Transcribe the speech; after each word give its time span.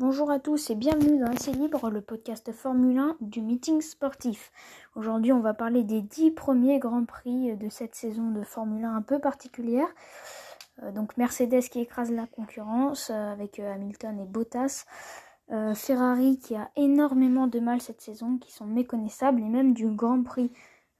Bonjour 0.00 0.30
à 0.30 0.38
tous 0.38 0.70
et 0.70 0.74
bienvenue 0.74 1.18
dans 1.18 1.30
Essai 1.30 1.52
Libre, 1.52 1.90
le 1.90 2.00
podcast 2.00 2.52
Formule 2.52 2.96
1 2.96 3.16
du 3.20 3.42
meeting 3.42 3.82
sportif. 3.82 4.50
Aujourd'hui, 4.96 5.30
on 5.30 5.40
va 5.40 5.52
parler 5.52 5.84
des 5.84 6.00
10 6.00 6.30
premiers 6.30 6.78
Grands 6.78 7.04
Prix 7.04 7.54
de 7.54 7.68
cette 7.68 7.94
saison 7.94 8.30
de 8.30 8.42
Formule 8.42 8.86
1 8.86 8.96
un 8.96 9.02
peu 9.02 9.18
particulière. 9.18 9.88
Euh, 10.82 10.90
donc 10.90 11.18
Mercedes 11.18 11.68
qui 11.70 11.80
écrase 11.80 12.10
la 12.10 12.26
concurrence 12.26 13.10
euh, 13.10 13.30
avec 13.30 13.58
euh, 13.58 13.74
Hamilton 13.74 14.18
et 14.20 14.24
Bottas. 14.24 14.86
Ferrari 15.74 16.38
qui 16.38 16.54
a 16.54 16.70
énormément 16.76 17.46
de 17.46 17.60
mal 17.60 17.82
cette 17.82 18.00
saison, 18.00 18.38
qui 18.38 18.52
sont 18.52 18.66
méconnaissables, 18.66 19.42
et 19.42 19.48
même 19.48 19.74
du 19.74 19.86
Grand 19.88 20.22
Prix 20.22 20.50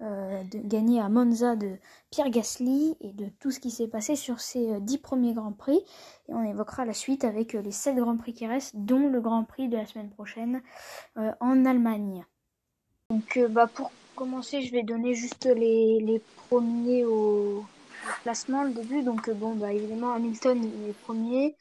euh, 0.02 0.42
de 0.44 0.58
gagner 0.58 1.00
à 1.00 1.08
Monza 1.08 1.56
de 1.56 1.76
Pierre 2.10 2.30
Gasly 2.30 2.96
et 3.00 3.12
de 3.12 3.26
tout 3.38 3.50
ce 3.50 3.60
qui 3.60 3.70
s'est 3.70 3.88
passé 3.88 4.16
sur 4.16 4.40
ces 4.40 4.72
euh, 4.72 4.80
dix 4.80 4.98
premiers 4.98 5.34
Grands 5.34 5.52
Prix. 5.52 5.80
Et 6.28 6.34
on 6.34 6.42
évoquera 6.42 6.84
la 6.84 6.94
suite 6.94 7.24
avec 7.24 7.54
euh, 7.54 7.60
les 7.60 7.72
sept 7.72 7.96
Grands 7.96 8.16
Prix 8.16 8.32
qui 8.32 8.46
restent, 8.46 8.76
dont 8.76 9.08
le 9.08 9.20
Grand 9.20 9.44
Prix 9.44 9.68
de 9.68 9.76
la 9.76 9.84
semaine 9.84 10.10
prochaine 10.10 10.62
en 11.40 11.66
Allemagne. 11.66 12.24
Donc 13.10 13.38
bah, 13.50 13.66
pour 13.66 13.90
commencer, 14.16 14.62
je 14.62 14.72
vais 14.72 14.82
donner 14.82 15.14
juste 15.14 15.44
les, 15.44 16.00
les 16.00 16.22
premiers 16.48 17.04
au, 17.04 17.64
classement, 18.22 18.64
le 18.64 18.70
début. 18.70 19.02
Donc 19.02 19.28
bon, 19.30 19.54
bah, 19.54 19.72
évidemment, 19.72 20.12
Hamilton 20.12 20.62
est 20.88 20.92
premier. 21.04 21.54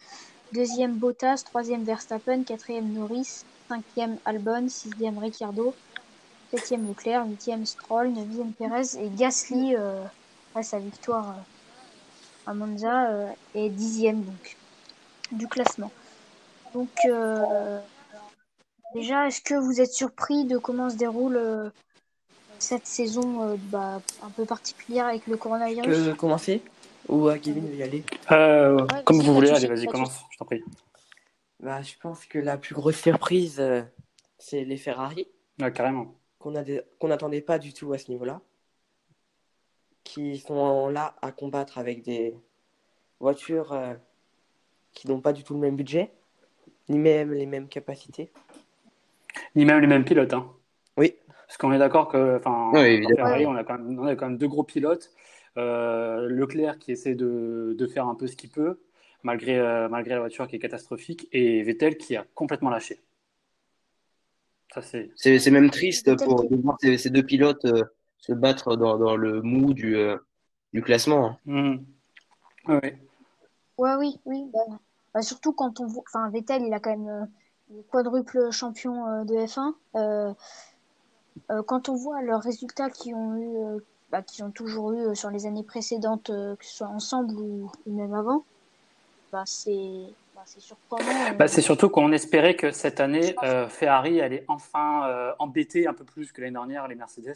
Deuxième 0.53 0.95
Bottas, 0.95 1.43
troisième 1.45 1.83
Verstappen, 1.83 2.43
quatrième 2.43 2.91
Norris, 2.91 3.43
cinquième 3.67 4.17
Albon, 4.25 4.67
sixième 4.67 5.19
Ricciardo, 5.19 5.75
7e 6.53 6.87
Leclerc, 6.87 7.25
8e 7.27 7.65
Stroll, 7.65 8.09
9e 8.09 8.53
Perez 8.53 8.97
et 8.99 9.09
Gasly 9.09 9.75
euh, 9.75 10.03
à 10.55 10.63
sa 10.63 10.79
victoire 10.79 11.29
euh, 11.29 12.49
à 12.49 12.53
Monza 12.53 13.11
euh, 13.11 13.27
est 13.53 13.69
10e 13.69 14.23
donc 14.23 14.57
du 15.31 15.47
classement. 15.47 15.91
Donc 16.73 16.89
déjà, 18.95 19.27
est-ce 19.27 19.41
que 19.41 19.53
vous 19.53 19.79
êtes 19.79 19.91
surpris 19.91 20.45
de 20.45 20.57
comment 20.57 20.89
se 20.89 20.95
déroule 20.95 21.71
cette 22.57 22.85
saison 22.85 23.57
bah, 23.71 24.01
un 24.23 24.29
peu 24.29 24.45
particulière 24.45 25.05
avec 25.05 25.27
le 25.27 25.37
coronavirus? 25.37 25.85
Que 25.85 26.13
commencer 26.13 26.63
Ou 27.07 27.27
à 27.27 27.37
Kevin 27.37 27.67
veut 27.67 27.75
y 27.75 27.83
aller? 27.83 28.03
Comme 29.03 29.21
vous 29.21 29.33
voulez, 29.33 29.51
allez, 29.51 29.67
vas-y, 29.67 29.85
commence, 29.85 30.19
je 30.31 30.37
t'en 30.37 30.45
prie. 30.45 30.63
Bah, 31.59 31.81
je 31.81 31.93
pense 32.01 32.25
que 32.25 32.39
la 32.39 32.57
plus 32.57 32.73
grosse 32.73 32.99
surprise, 32.99 33.61
c'est 34.39 34.63
les 34.63 34.77
Ferrari. 34.77 35.27
Ouais, 35.59 35.71
carrément 35.71 36.18
qu'on 36.39 36.51
n'attendait 36.51 37.41
pas 37.41 37.59
du 37.59 37.73
tout 37.73 37.93
à 37.93 37.97
ce 37.97 38.09
niveau-là, 38.09 38.41
qui 40.03 40.39
sont 40.39 40.87
là 40.89 41.15
à 41.21 41.31
combattre 41.31 41.77
avec 41.77 42.01
des 42.01 42.35
voitures 43.19 43.73
euh, 43.73 43.93
qui 44.93 45.07
n'ont 45.07 45.21
pas 45.21 45.33
du 45.33 45.43
tout 45.43 45.53
le 45.53 45.59
même 45.59 45.75
budget, 45.75 46.11
ni 46.87 46.97
même 46.97 47.31
les 47.33 47.45
mêmes 47.45 47.67
capacités. 47.67 48.31
Ni 49.55 49.65
même 49.65 49.79
les 49.79 49.87
mêmes 49.87 50.05
pilotes. 50.05 50.33
Hein. 50.33 50.51
Oui. 50.97 51.15
Parce 51.47 51.57
qu'on 51.57 51.71
est 51.71 51.79
d'accord 51.79 52.07
que, 52.07 52.37
enfin, 52.37 52.71
Ferrari, 52.73 53.45
on 53.45 53.55
a, 53.55 53.63
quand 53.63 53.77
même, 53.77 53.99
on 53.99 54.05
a 54.05 54.15
quand 54.15 54.27
même 54.27 54.37
deux 54.37 54.47
gros 54.47 54.63
pilotes. 54.63 55.11
Euh, 55.57 56.27
Leclerc 56.29 56.77
qui 56.77 56.91
essaie 56.91 57.15
de, 57.15 57.75
de, 57.77 57.87
faire 57.87 58.07
un 58.07 58.15
peu 58.15 58.27
ce 58.27 58.35
qu'il 58.35 58.49
peut, 58.49 58.79
malgré, 59.23 59.57
euh, 59.57 59.89
malgré 59.89 60.13
la 60.13 60.19
voiture 60.19 60.47
qui 60.47 60.55
est 60.55 60.59
catastrophique, 60.59 61.27
et 61.31 61.63
Vettel 61.63 61.97
qui 61.97 62.15
a 62.15 62.25
complètement 62.35 62.69
lâché. 62.69 62.99
C'est 65.15 65.51
même 65.51 65.71
triste 65.71 66.15
pour 66.23 66.47
de 66.47 66.55
voir 66.55 66.77
ces, 66.79 67.09
deux 67.09 67.23
pilotes 67.23 67.65
euh, 67.65 67.83
se 68.19 68.33
battre 68.33 68.75
dans, 68.75 68.97
dans, 68.97 69.15
le 69.15 69.41
mou 69.41 69.73
du, 69.73 69.95
euh, 69.95 70.17
du 70.73 70.81
classement. 70.81 71.37
Mmh. 71.45 71.77
Ouais. 72.67 72.99
ouais. 73.77 73.95
oui, 73.95 74.19
oui. 74.25 74.45
Bah, 74.53 74.77
bah, 75.13 75.21
surtout 75.21 75.53
quand 75.53 75.79
on 75.79 75.87
voit. 75.87 76.03
Enfin, 76.07 76.29
Vettel, 76.29 76.63
il 76.63 76.73
a 76.73 76.79
quand 76.79 76.91
même 76.91 77.09
euh, 77.09 77.25
le 77.75 77.81
quadruple 77.83 78.51
champion 78.51 79.25
de 79.25 79.33
F1. 79.33 80.35
quand 81.65 81.89
on 81.89 81.95
voit 81.95 82.21
leurs 82.21 82.41
résultats 82.41 82.89
qu'ils 82.89 83.15
ont 83.15 83.37
eu, 83.37 83.81
bah, 84.11 84.21
qu'ils 84.21 84.43
ont 84.43 84.51
toujours 84.51 84.93
eu 84.93 85.15
sur 85.15 85.31
les 85.31 85.47
années 85.47 85.63
précédentes, 85.63 86.27
que 86.27 86.65
ce 86.65 86.77
soit 86.77 86.87
ensemble 86.87 87.33
ou, 87.33 87.71
ou 87.87 87.95
même 87.95 88.13
avant, 88.13 88.43
bah, 89.31 89.43
c'est 89.45 90.05
bah, 90.39 90.45
c'est 90.45 90.61
surprenant. 90.61 91.35
Bah, 91.37 91.47
c'est 91.49 91.61
surtout 91.61 91.89
qu'on 91.89 92.13
espérait 92.13 92.55
que 92.55 92.71
cette 92.71 93.01
année, 93.01 93.35
euh, 93.43 93.67
Ferrari 93.67 94.21
allait 94.21 94.45
enfin 94.47 95.09
euh, 95.09 95.33
embêter 95.37 95.85
un 95.85 95.93
peu 95.93 96.05
plus 96.05 96.31
que 96.31 96.39
l'année 96.39 96.53
dernière 96.53 96.87
les 96.87 96.95
Mercedes. 96.95 97.35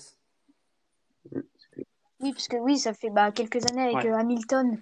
Oui, 2.21 2.31
parce 2.31 2.47
que 2.47 2.55
oui, 2.55 2.77
ça 2.77 2.93
fait 2.93 3.09
bah, 3.09 3.33
quelques 3.33 3.69
années 3.69 3.93
avec 3.93 4.05
euh, 4.05 4.15
Hamilton 4.15 4.81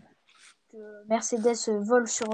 que 0.71 1.07
Mercedes 1.07 1.79
vole 1.79 2.07
sur, 2.07 2.27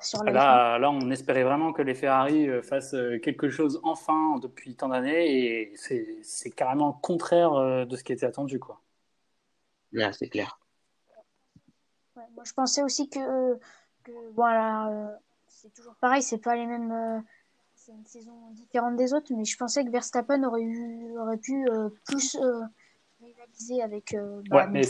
sur 0.00 0.24
la 0.24 0.32
là, 0.32 0.78
là, 0.78 0.90
on 0.90 1.10
espérait 1.10 1.44
vraiment 1.44 1.74
que 1.74 1.82
les 1.82 1.94
Ferrari 1.94 2.48
fassent 2.62 2.96
quelque 3.22 3.50
chose 3.50 3.80
enfin 3.84 4.38
depuis 4.40 4.74
tant 4.74 4.88
d'années 4.88 5.30
et 5.30 5.72
c'est 5.76 6.50
carrément 6.56 6.88
le 6.88 7.00
contraire 7.00 7.86
de 7.86 7.96
ce 7.96 8.02
qui 8.02 8.12
était 8.12 8.26
attendu. 8.26 8.58
Quoi. 8.58 8.80
c'est 9.92 10.28
clair. 10.28 10.58
moi, 12.16 12.44
je 12.44 12.52
pensais 12.52 12.82
aussi 12.82 13.08
que, 13.08 13.54
que 14.02 14.12
voilà, 14.34 15.20
c'est 15.64 15.72
toujours 15.72 15.94
pareil, 15.94 16.22
c'est 16.22 16.42
pas 16.42 16.56
les 16.56 16.66
mêmes. 16.66 16.92
Euh, 16.92 17.20
c'est 17.74 17.92
une 17.92 18.04
saison 18.04 18.32
différente 18.52 18.96
des 18.96 19.14
autres, 19.14 19.32
mais 19.34 19.44
je 19.44 19.56
pensais 19.56 19.84
que 19.84 19.90
Verstappen 19.90 20.42
aurait, 20.44 20.62
eu, 20.62 21.18
aurait 21.18 21.38
pu 21.38 21.66
euh, 21.68 21.88
plus 22.06 22.36
euh, 22.36 22.60
rivaliser 23.22 23.82
avec. 23.82 24.14
Bah, 24.50 24.56
ouais, 24.56 24.66
mais 24.68 24.82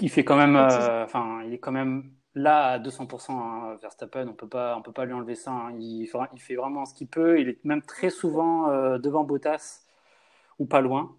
il 0.00 0.10
fait 0.10 0.24
quand 0.24 0.36
même. 0.36 0.56
Enfin, 0.56 1.42
il 1.46 1.54
est 1.54 1.58
quand 1.58 1.72
même 1.72 2.10
là 2.34 2.66
à 2.66 2.78
200%. 2.78 3.30
Hein, 3.30 3.76
Verstappen, 3.80 4.26
on 4.26 4.34
peut 4.34 4.48
pas, 4.48 4.76
on 4.76 4.82
peut 4.82 4.92
pas 4.92 5.04
lui 5.04 5.12
enlever 5.12 5.36
ça. 5.36 5.52
Hein. 5.52 5.72
Il, 5.78 6.02
il, 6.02 6.40
fait 6.40 6.56
vraiment 6.56 6.84
ce 6.84 6.94
qu'il 6.94 7.06
peut. 7.06 7.40
Il 7.40 7.50
est 7.50 7.64
même 7.64 7.82
très 7.82 8.10
souvent 8.10 8.98
devant 8.98 9.22
Bottas 9.22 9.82
ou 10.58 10.66
pas 10.66 10.80
loin. 10.80 11.16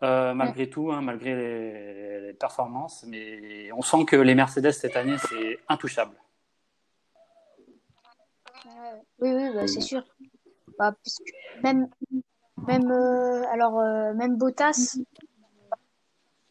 malgré 0.00 0.70
tout, 0.70 0.90
hein, 0.90 1.02
malgré 1.02 1.34
les, 1.34 2.32
performances. 2.32 3.04
Mais 3.06 3.70
on 3.72 3.82
sent 3.82 4.06
que 4.06 4.16
les 4.16 4.34
Mercedes 4.34 4.72
cette 4.72 4.96
année, 4.96 5.16
c'est 5.18 5.58
intouchable. 5.68 6.16
Oui, 9.20 9.30
oui, 9.32 9.54
bah, 9.54 9.66
c'est 9.66 9.80
sûr. 9.80 10.02
Bah, 10.78 10.94
même, 11.62 11.88
même, 12.66 12.90
euh, 12.90 13.42
alors, 13.50 13.78
euh, 13.78 14.14
même 14.14 14.36
Bottas, 14.36 14.96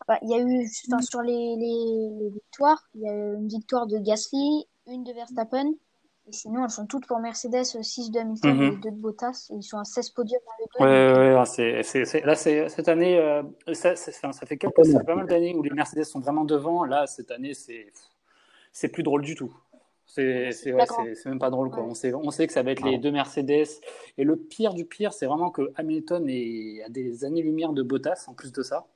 bah, 0.08 0.18
il 0.22 0.30
y 0.30 0.34
a 0.34 0.40
eu, 0.40 0.68
enfin, 0.88 1.02
sur 1.02 1.22
les, 1.22 1.56
les, 1.58 2.30
victoires, 2.30 2.88
il 2.96 3.02
y 3.02 3.10
a 3.10 3.14
eu 3.14 3.36
une 3.36 3.48
victoire 3.48 3.88
de 3.88 3.98
Gasly, 3.98 4.68
une 4.88 5.04
de 5.04 5.14
Verstappen. 5.14 5.74
Et 6.28 6.34
sinon, 6.34 6.64
elles 6.64 6.70
sont 6.70 6.86
toutes 6.86 7.08
pour 7.08 7.20
Mercedes, 7.20 7.64
6 7.64 8.12
de 8.12 8.20
Hamilton 8.20 8.56
mhm. 8.56 8.64
et 8.64 8.76
2 8.78 8.92
de 8.92 8.96
Bottas. 8.96 9.48
Et 9.52 9.56
ils 9.56 9.64
sont 9.64 9.80
à 9.80 9.84
16 9.84 10.12
podiums 10.12 10.40
les. 10.60 10.86
Ouais, 10.86 11.36
ouais, 11.36 11.46
c'est, 11.46 12.06
c'est, 12.06 12.22
là, 12.22 12.36
c'est, 12.36 12.70
cette 12.70 12.88
année, 12.88 13.18
euh, 13.18 13.42
ça, 13.74 13.96
ça, 13.96 14.32
fait 14.46 14.58
quelques, 14.58 14.86
ça 14.86 15.00
fait 15.00 15.06
pas 15.06 15.16
mal 15.16 15.28
d'années 15.28 15.56
où 15.56 15.64
les 15.64 15.72
Mercedes 15.72 16.04
sont 16.04 16.20
vraiment 16.20 16.46
devant. 16.46 16.84
Là, 16.84 17.08
cette 17.08 17.32
année, 17.32 17.54
c'est, 17.54 17.92
c'est 18.72 18.90
plus 18.90 19.04
drôle 19.04 19.24
du 19.24 19.36
tout. 19.36 19.52
C'est 20.14 20.74
ouais, 20.74 20.86
même 21.26 21.40
pas 21.40 21.50
drôle. 21.50 21.70
Quoi. 21.70 21.84
On, 21.84 21.94
sait, 21.94 22.14
on 22.14 22.32
sait 22.32 22.46
que 22.46 22.52
ça 22.52 22.64
va 22.64 22.72
être 22.72 22.84
les 22.84 22.98
deux 22.98 23.12
Mercedes. 23.12 23.68
Et 24.18 24.26
le 24.26 24.36
pire 24.36 24.74
du 24.74 24.84
pire, 24.84 25.14
c'est 25.14 25.26
vraiment 25.26 25.52
que 25.52 25.72
Hamilton 25.76 26.28
est 26.28 26.84
à 26.84 26.90
des 26.90 27.24
années-lumière 27.24 27.72
de 27.72 27.82
Bottas 27.82 28.26
en 28.28 28.34
plus 28.34 28.52
de 28.52 28.62
ça. 28.62 28.88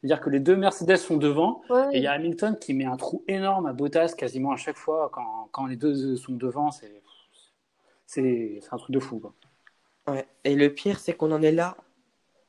C'est-à-dire 0.00 0.22
que 0.22 0.30
les 0.30 0.40
deux 0.40 0.56
Mercedes 0.56 0.96
sont 0.96 1.18
devant 1.18 1.60
et 1.92 1.98
il 1.98 2.02
y 2.02 2.06
a 2.06 2.12
Hamilton 2.12 2.56
qui 2.58 2.72
met 2.72 2.86
un 2.86 2.96
trou 2.96 3.22
énorme 3.28 3.66
à 3.66 3.74
Bottas 3.74 4.14
quasiment 4.16 4.52
à 4.52 4.56
chaque 4.56 4.78
fois 4.78 5.10
quand, 5.12 5.50
quand 5.52 5.66
les 5.66 5.76
deux 5.76 6.16
sont 6.16 6.32
devant. 6.32 6.70
C'est 8.06 8.60
un 8.70 8.76
truc 8.78 8.90
de 8.90 9.00
fou. 9.00 9.18
Quoi. 9.18 9.34
Ouais. 10.08 10.24
Et 10.44 10.54
le 10.54 10.72
pire, 10.72 10.98
c'est 10.98 11.12
qu'on 11.12 11.30
en 11.32 11.42
est 11.42 11.52
là 11.52 11.76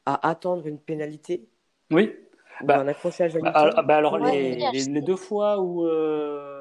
à 0.06 0.30
attendre 0.30 0.68
une 0.68 0.80
pénalité. 0.80 1.50
Oui. 1.92 2.16
Bah, 2.64 2.80
un 2.80 2.88
accrochage 2.88 3.34
bah, 3.34 3.84
bah, 3.86 3.98
alors, 3.98 4.18
les, 4.20 4.72
les, 4.72 5.02
deux 5.02 5.18
fois 5.18 5.60
où. 5.60 5.86
Euh, 5.86 6.55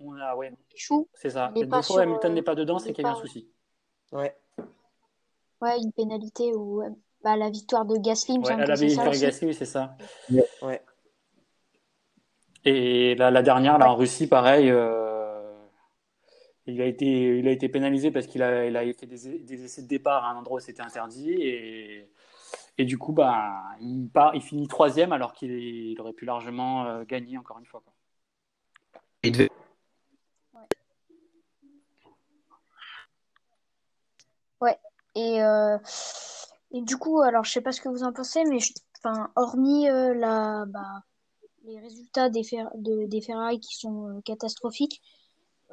on 0.00 0.14
a, 0.16 0.34
ouais. 0.36 0.52
C'est 1.14 1.30
ça. 1.30 1.52
Et 1.54 1.64
deux 1.64 1.82
fois, 1.82 2.02
Hamilton 2.02 2.34
n'est 2.34 2.42
pas 2.42 2.54
dedans, 2.54 2.78
c'est 2.78 2.92
qu'il 2.92 3.04
y 3.04 3.06
a 3.06 3.12
un 3.12 3.16
souci. 3.16 3.48
Ouais. 4.12 4.36
Ouais, 5.60 5.78
une 5.78 5.92
pénalité 5.92 6.54
ou 6.54 6.82
bah, 7.22 7.36
la 7.36 7.50
victoire 7.50 7.84
de 7.84 7.96
Gasly. 7.96 8.38
Ouais, 8.38 8.56
la 8.56 8.74
victoire 8.74 9.10
de 9.10 9.16
Gasly, 9.16 9.54
c'est 9.54 9.64
ça. 9.64 9.96
Ouais. 10.62 10.82
Et 12.64 13.14
la, 13.14 13.30
la 13.30 13.42
dernière, 13.42 13.78
là, 13.78 13.90
en 13.90 13.96
Russie, 13.96 14.26
pareil. 14.26 14.70
Euh, 14.70 15.54
il, 16.66 16.80
a 16.82 16.86
été, 16.86 17.38
il 17.38 17.46
a 17.46 17.52
été 17.52 17.68
pénalisé 17.68 18.10
parce 18.10 18.26
qu'il 18.26 18.42
a, 18.42 18.66
il 18.66 18.76
a 18.76 18.82
fait 18.92 19.06
des, 19.06 19.38
des, 19.38 19.64
essais 19.64 19.82
de 19.82 19.88
départ 19.88 20.24
à 20.24 20.30
un 20.30 20.36
endroit 20.36 20.58
où 20.58 20.60
c'était 20.60 20.82
interdit. 20.82 21.32
Et, 21.32 22.10
et 22.78 22.84
du 22.84 22.98
coup, 22.98 23.12
bah, 23.12 23.62
il, 23.80 24.08
part, 24.08 24.34
il 24.34 24.42
finit 24.42 24.66
troisième 24.66 25.12
alors 25.12 25.32
qu'il 25.32 25.98
aurait 26.00 26.12
pu 26.12 26.24
largement 26.24 26.86
euh, 26.86 27.04
gagner 27.04 27.38
encore 27.38 27.58
une 27.58 27.66
fois. 27.66 27.82
Quoi. 27.84 27.92
Il 29.22 29.32
devait 29.32 29.50
Ouais. 34.66 34.78
Et, 35.14 35.42
euh, 35.42 35.78
et 36.72 36.82
du 36.82 36.96
coup, 36.96 37.20
alors 37.22 37.44
je 37.44 37.52
sais 37.52 37.60
pas 37.60 37.72
ce 37.72 37.80
que 37.80 37.88
vous 37.88 38.02
en 38.02 38.12
pensez, 38.12 38.44
mais 38.44 38.58
enfin, 38.98 39.30
hormis 39.36 39.88
euh, 39.88 40.12
la, 40.14 40.64
bah, 40.66 41.02
les 41.64 41.78
résultats 41.78 42.28
des, 42.28 42.42
fer 42.42 42.68
de, 42.74 43.06
des 43.06 43.20
Ferrari 43.20 43.60
qui 43.60 43.76
sont 43.76 44.08
euh, 44.08 44.20
catastrophiques, 44.24 45.00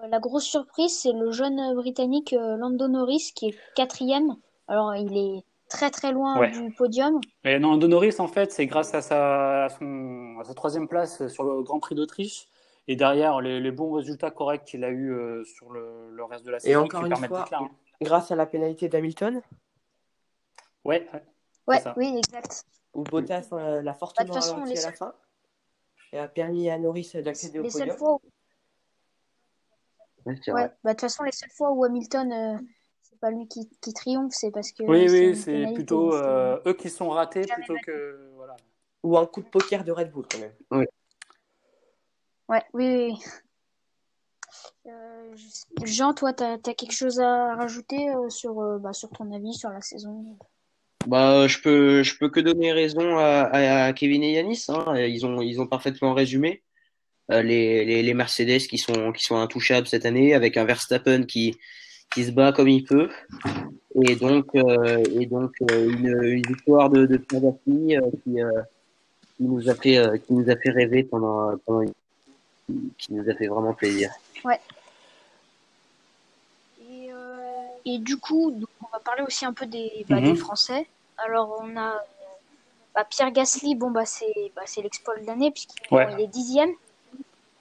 la 0.10 0.20
grosse 0.20 0.46
surprise, 0.46 0.98
c'est 0.98 1.12
le 1.12 1.32
jeune 1.32 1.76
britannique 1.76 2.32
Lando 2.32 2.88
Norris 2.88 3.32
qui 3.36 3.50
est 3.50 3.56
quatrième. 3.76 4.36
Alors, 4.68 4.96
il 4.96 5.16
est 5.16 5.44
très 5.70 5.92
très 5.92 6.12
loin 6.12 6.50
du 6.50 6.74
podium. 6.74 7.22
Et 7.44 7.60
non, 7.60 7.72
Lando 7.72 7.88
Norris, 7.88 8.16
en 8.18 8.28
fait, 8.28 8.52
c'est 8.52 8.66
grâce 8.66 8.94
à 8.96 9.02
sa, 9.02 9.68
son, 9.78 10.40
à 10.42 10.46
sa 10.46 10.56
troisième 10.56 10.88
place 10.88 11.28
sur 11.28 11.44
le 11.44 11.62
Grand 11.62 11.80
Prix 11.80 11.94
d'Autriche 11.94 12.48
et 12.88 12.96
derrière 12.96 13.40
les, 13.40 13.72
bons 13.72 13.94
résultats 13.94 14.32
corrects 14.32 14.66
qu'il 14.66 14.84
a 14.84 14.90
eu 14.90 15.16
sur 15.46 15.72
le, 15.72 16.24
reste 16.24 16.44
de 16.44 16.52
la 16.52 16.60
saison. 16.60 16.82
Et 16.82 16.84
encore 16.84 17.06
une 17.06 17.16
fois, 17.16 17.46
hein. 17.52 17.70
Grâce 18.02 18.32
à 18.32 18.36
la 18.36 18.46
pénalité 18.46 18.90
d'Hamilton. 18.90 19.42
Ouais, 20.84 21.08
ouais, 21.68 21.84
oui, 21.96 22.18
exact. 22.18 22.66
Où 22.94 23.04
Bottas 23.04 23.48
euh, 23.54 23.82
l'a 23.82 23.94
fortement 23.94 24.34
bah, 24.34 24.40
ralenti 24.40 24.78
à 24.78 24.82
la 24.82 24.92
fin 24.92 25.14
et 26.12 26.20
a 26.20 26.28
permis 26.28 26.70
à 26.70 26.78
Norris 26.78 27.12
d'accéder 27.16 27.60
au 27.60 27.64
podium. 27.64 27.98
Fois 27.98 28.20
Ouais, 30.26 30.34
bah, 30.46 30.70
de 30.84 30.90
toute 30.92 31.02
façon, 31.02 31.24
les 31.24 31.32
seules 31.32 31.52
fois 31.52 31.72
où 31.72 31.84
Hamilton, 31.84 32.32
euh, 32.32 32.58
c'est 33.02 33.20
pas 33.20 33.30
lui 33.30 33.48
qui, 33.48 33.70
qui 33.82 33.94
triomphe, 33.94 34.34
c'est 34.34 34.52
parce 34.52 34.72
que. 34.72 34.84
Oui, 34.84 35.08
oui, 35.10 35.36
c'est 35.36 35.74
plutôt 35.74 36.14
euh, 36.14 36.62
eux 36.66 36.74
qui 36.74 36.90
sont 36.90 37.10
ratés 37.10 37.42
plutôt 37.42 37.76
que. 37.86 38.32
Voilà. 38.36 38.56
Ou 39.04 39.18
un 39.18 39.26
coup 39.26 39.42
de 39.42 39.50
poker 39.50 39.84
de 39.84 39.92
Red 39.92 40.12
Bull, 40.12 40.26
quand 40.32 40.40
même. 40.40 40.54
Oui. 40.72 40.86
Ouais, 42.48 42.64
oui, 42.74 42.96
oui. 42.96 43.24
Jean, 45.84 46.14
toi, 46.14 46.34
tu 46.34 46.44
as, 46.44 46.58
quelque 46.58 46.94
chose 46.94 47.20
à 47.20 47.56
rajouter 47.56 48.08
sur, 48.30 48.56
bah, 48.80 48.94
sur 48.94 49.10
ton 49.10 49.32
avis 49.34 49.54
sur 49.54 49.70
la 49.70 49.82
saison? 49.82 50.38
Bah, 51.08 51.48
je 51.48 51.60
peux, 51.60 52.04
je 52.04 52.18
peux 52.18 52.30
que 52.30 52.40
donner 52.40 52.72
raison 52.72 53.18
à, 53.18 53.92
Kevin 53.94 54.24
et 54.24 54.34
Yanis. 54.34 54.66
Hein. 54.70 54.96
Ils 54.98 55.26
ont, 55.26 55.42
ils 55.42 55.60
ont 55.60 55.68
parfaitement 55.68 56.14
résumé 56.14 56.64
euh, 57.32 57.42
les, 57.42 58.04
les, 58.04 58.14
Mercedes 58.14 58.68
qui 58.68 58.78
sont, 58.78 59.12
qui 59.14 59.24
sont 59.24 59.38
intouchables 59.38 59.88
cette 59.88 60.06
année, 60.06 60.34
avec 60.34 60.58
un 60.58 60.66
Verstappen 60.66 61.24
qui, 61.24 61.58
qui 62.14 62.26
se 62.26 62.32
bat 62.32 62.52
comme 62.52 62.68
il 62.68 62.84
peut, 62.84 63.10
et 64.04 64.16
donc, 64.16 64.48
euh, 64.56 65.04
et 65.20 65.26
donc 65.26 65.54
euh, 65.72 65.90
une, 65.90 66.24
une, 66.24 66.42
victoire 66.42 66.90
de, 66.90 67.06
de 67.06 67.16
euh, 67.16 67.52
qui, 67.64 68.42
euh, 68.42 68.62
qui 69.38 69.44
nous 69.44 69.70
a 69.70 69.76
fait, 69.76 70.22
qui 70.26 70.34
nous 70.34 70.50
a 70.50 70.56
fait 70.58 70.72
rêver 70.72 71.04
pendant, 71.04 71.58
pendant, 71.66 71.90
qui 72.98 73.14
nous 73.14 73.30
a 73.30 73.34
fait 73.36 73.48
vraiment 73.48 73.74
plaisir. 73.74 74.12
Ouais. 74.44 74.60
Et 77.86 77.98
du 77.98 78.18
coup, 78.18 78.52
donc 78.52 78.70
on 78.82 78.88
va 78.94 79.00
parler 79.00 79.24
aussi 79.24 79.46
un 79.46 79.54
peu 79.54 79.66
des, 79.66 80.06
bah, 80.08 80.22
des 80.22 80.32
mhm. 80.32 80.38
Français. 80.38 80.88
Alors, 81.18 81.62
on 81.62 81.76
a 81.78 82.02
bah, 82.96 83.06
Pierre 83.10 83.32
Gasly, 83.32 83.76
bon, 83.76 83.92
bah, 83.92 84.06
c'est 84.06 84.52
bah, 84.56 84.64
l'exploit 84.82 85.18
de 85.18 85.26
l'année, 85.26 85.52
puisqu'il 85.52 85.98
est 86.20 86.28
dixième. 86.28 86.72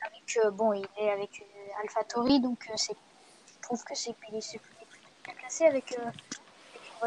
Avec, 0.01 0.45
euh, 0.45 0.51
bon, 0.51 0.73
il 0.73 0.87
est 0.99 1.11
avec 1.11 1.43
euh, 1.43 1.83
AlphaTauri, 1.83 2.41
donc 2.41 2.59
euh, 2.71 2.75
je 2.77 2.93
trouve 3.63 3.83
que 3.85 3.95
c'est 3.95 4.15
plus 4.15 4.31
bien 4.31 5.35
classé 5.35 5.65
avec. 5.65 5.97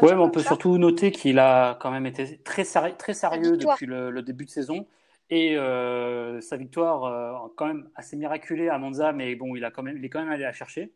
Ouais, 0.02 0.14
mais 0.14 0.20
on 0.20 0.30
peut 0.30 0.42
surtout 0.42 0.76
noter 0.76 1.10
qu'il 1.10 1.38
a 1.38 1.78
quand 1.80 1.90
même 1.90 2.04
été 2.04 2.38
très, 2.38 2.64
très 2.64 3.14
sérieux 3.14 3.56
depuis 3.56 3.86
le, 3.86 4.22
début 4.22 4.44
de 4.44 4.50
saison. 4.50 4.86
Et 5.30 5.56
sa 6.40 6.56
victoire, 6.56 7.50
quand 7.56 7.66
même 7.66 7.88
assez 7.94 8.16
miraculée 8.16 8.68
à 8.68 8.78
Monza, 8.78 9.12
mais 9.12 9.34
bon, 9.34 9.56
il, 9.56 9.64
a 9.64 9.70
quand 9.70 9.82
même, 9.82 9.98
il 9.98 10.04
est 10.04 10.08
quand 10.08 10.20
même 10.20 10.30
allé 10.30 10.44
la 10.44 10.52
chercher. 10.52 10.92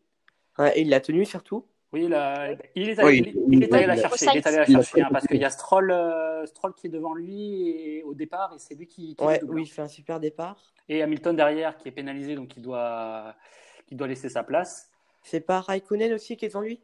Ouais, 0.59 0.79
et 0.79 0.83
il 0.83 0.89
l'a 0.89 1.01
tenu 1.01 1.25
surtout? 1.25 1.65
Oui, 1.93 2.05
il, 2.05 2.13
est 2.13 2.17
allé, 2.17 2.59
il, 3.49 3.65
est 3.65 3.73
allé 3.75 3.87
la 3.87 3.97
chercher, 3.97 4.27
il 4.33 4.37
est 4.37 4.47
allé 4.47 4.59
la 4.59 4.67
chercher 4.67 5.03
hein, 5.03 5.09
parce 5.11 5.27
qu'il 5.27 5.39
y 5.39 5.45
a 5.45 5.51
Stroll, 5.51 5.91
euh, 5.91 6.47
Stroll 6.47 6.73
qui 6.75 6.87
est 6.87 6.91
devant 6.91 7.15
lui 7.15 7.69
et, 7.69 8.05
au 8.05 8.15
départ 8.15 8.53
et 8.55 8.61
c'est 8.61 8.77
lui 8.77 8.87
qui, 8.87 9.17
qui 9.17 9.25
ouais, 9.25 9.41
oui, 9.49 9.63
il 9.63 9.67
fait 9.67 9.83
un 9.83 9.89
super 9.89 10.21
départ. 10.21 10.73
Et 10.89 11.03
Hamilton 11.03 11.35
derrière 11.35 11.77
qui 11.77 11.89
est 11.89 11.93
pénalisé 11.93 12.37
donc 12.37 12.57
il 12.57 12.63
doit, 12.63 13.35
qui 13.87 13.97
doit 13.97 14.07
laisser 14.07 14.29
sa 14.29 14.45
place. 14.45 14.89
C'est 15.23 15.41
pas 15.41 15.61
Raikkonen 15.61 16.13
aussi 16.13 16.37
qui 16.37 16.45
est 16.45 16.49
devant 16.49 16.61
lui? 16.61 16.81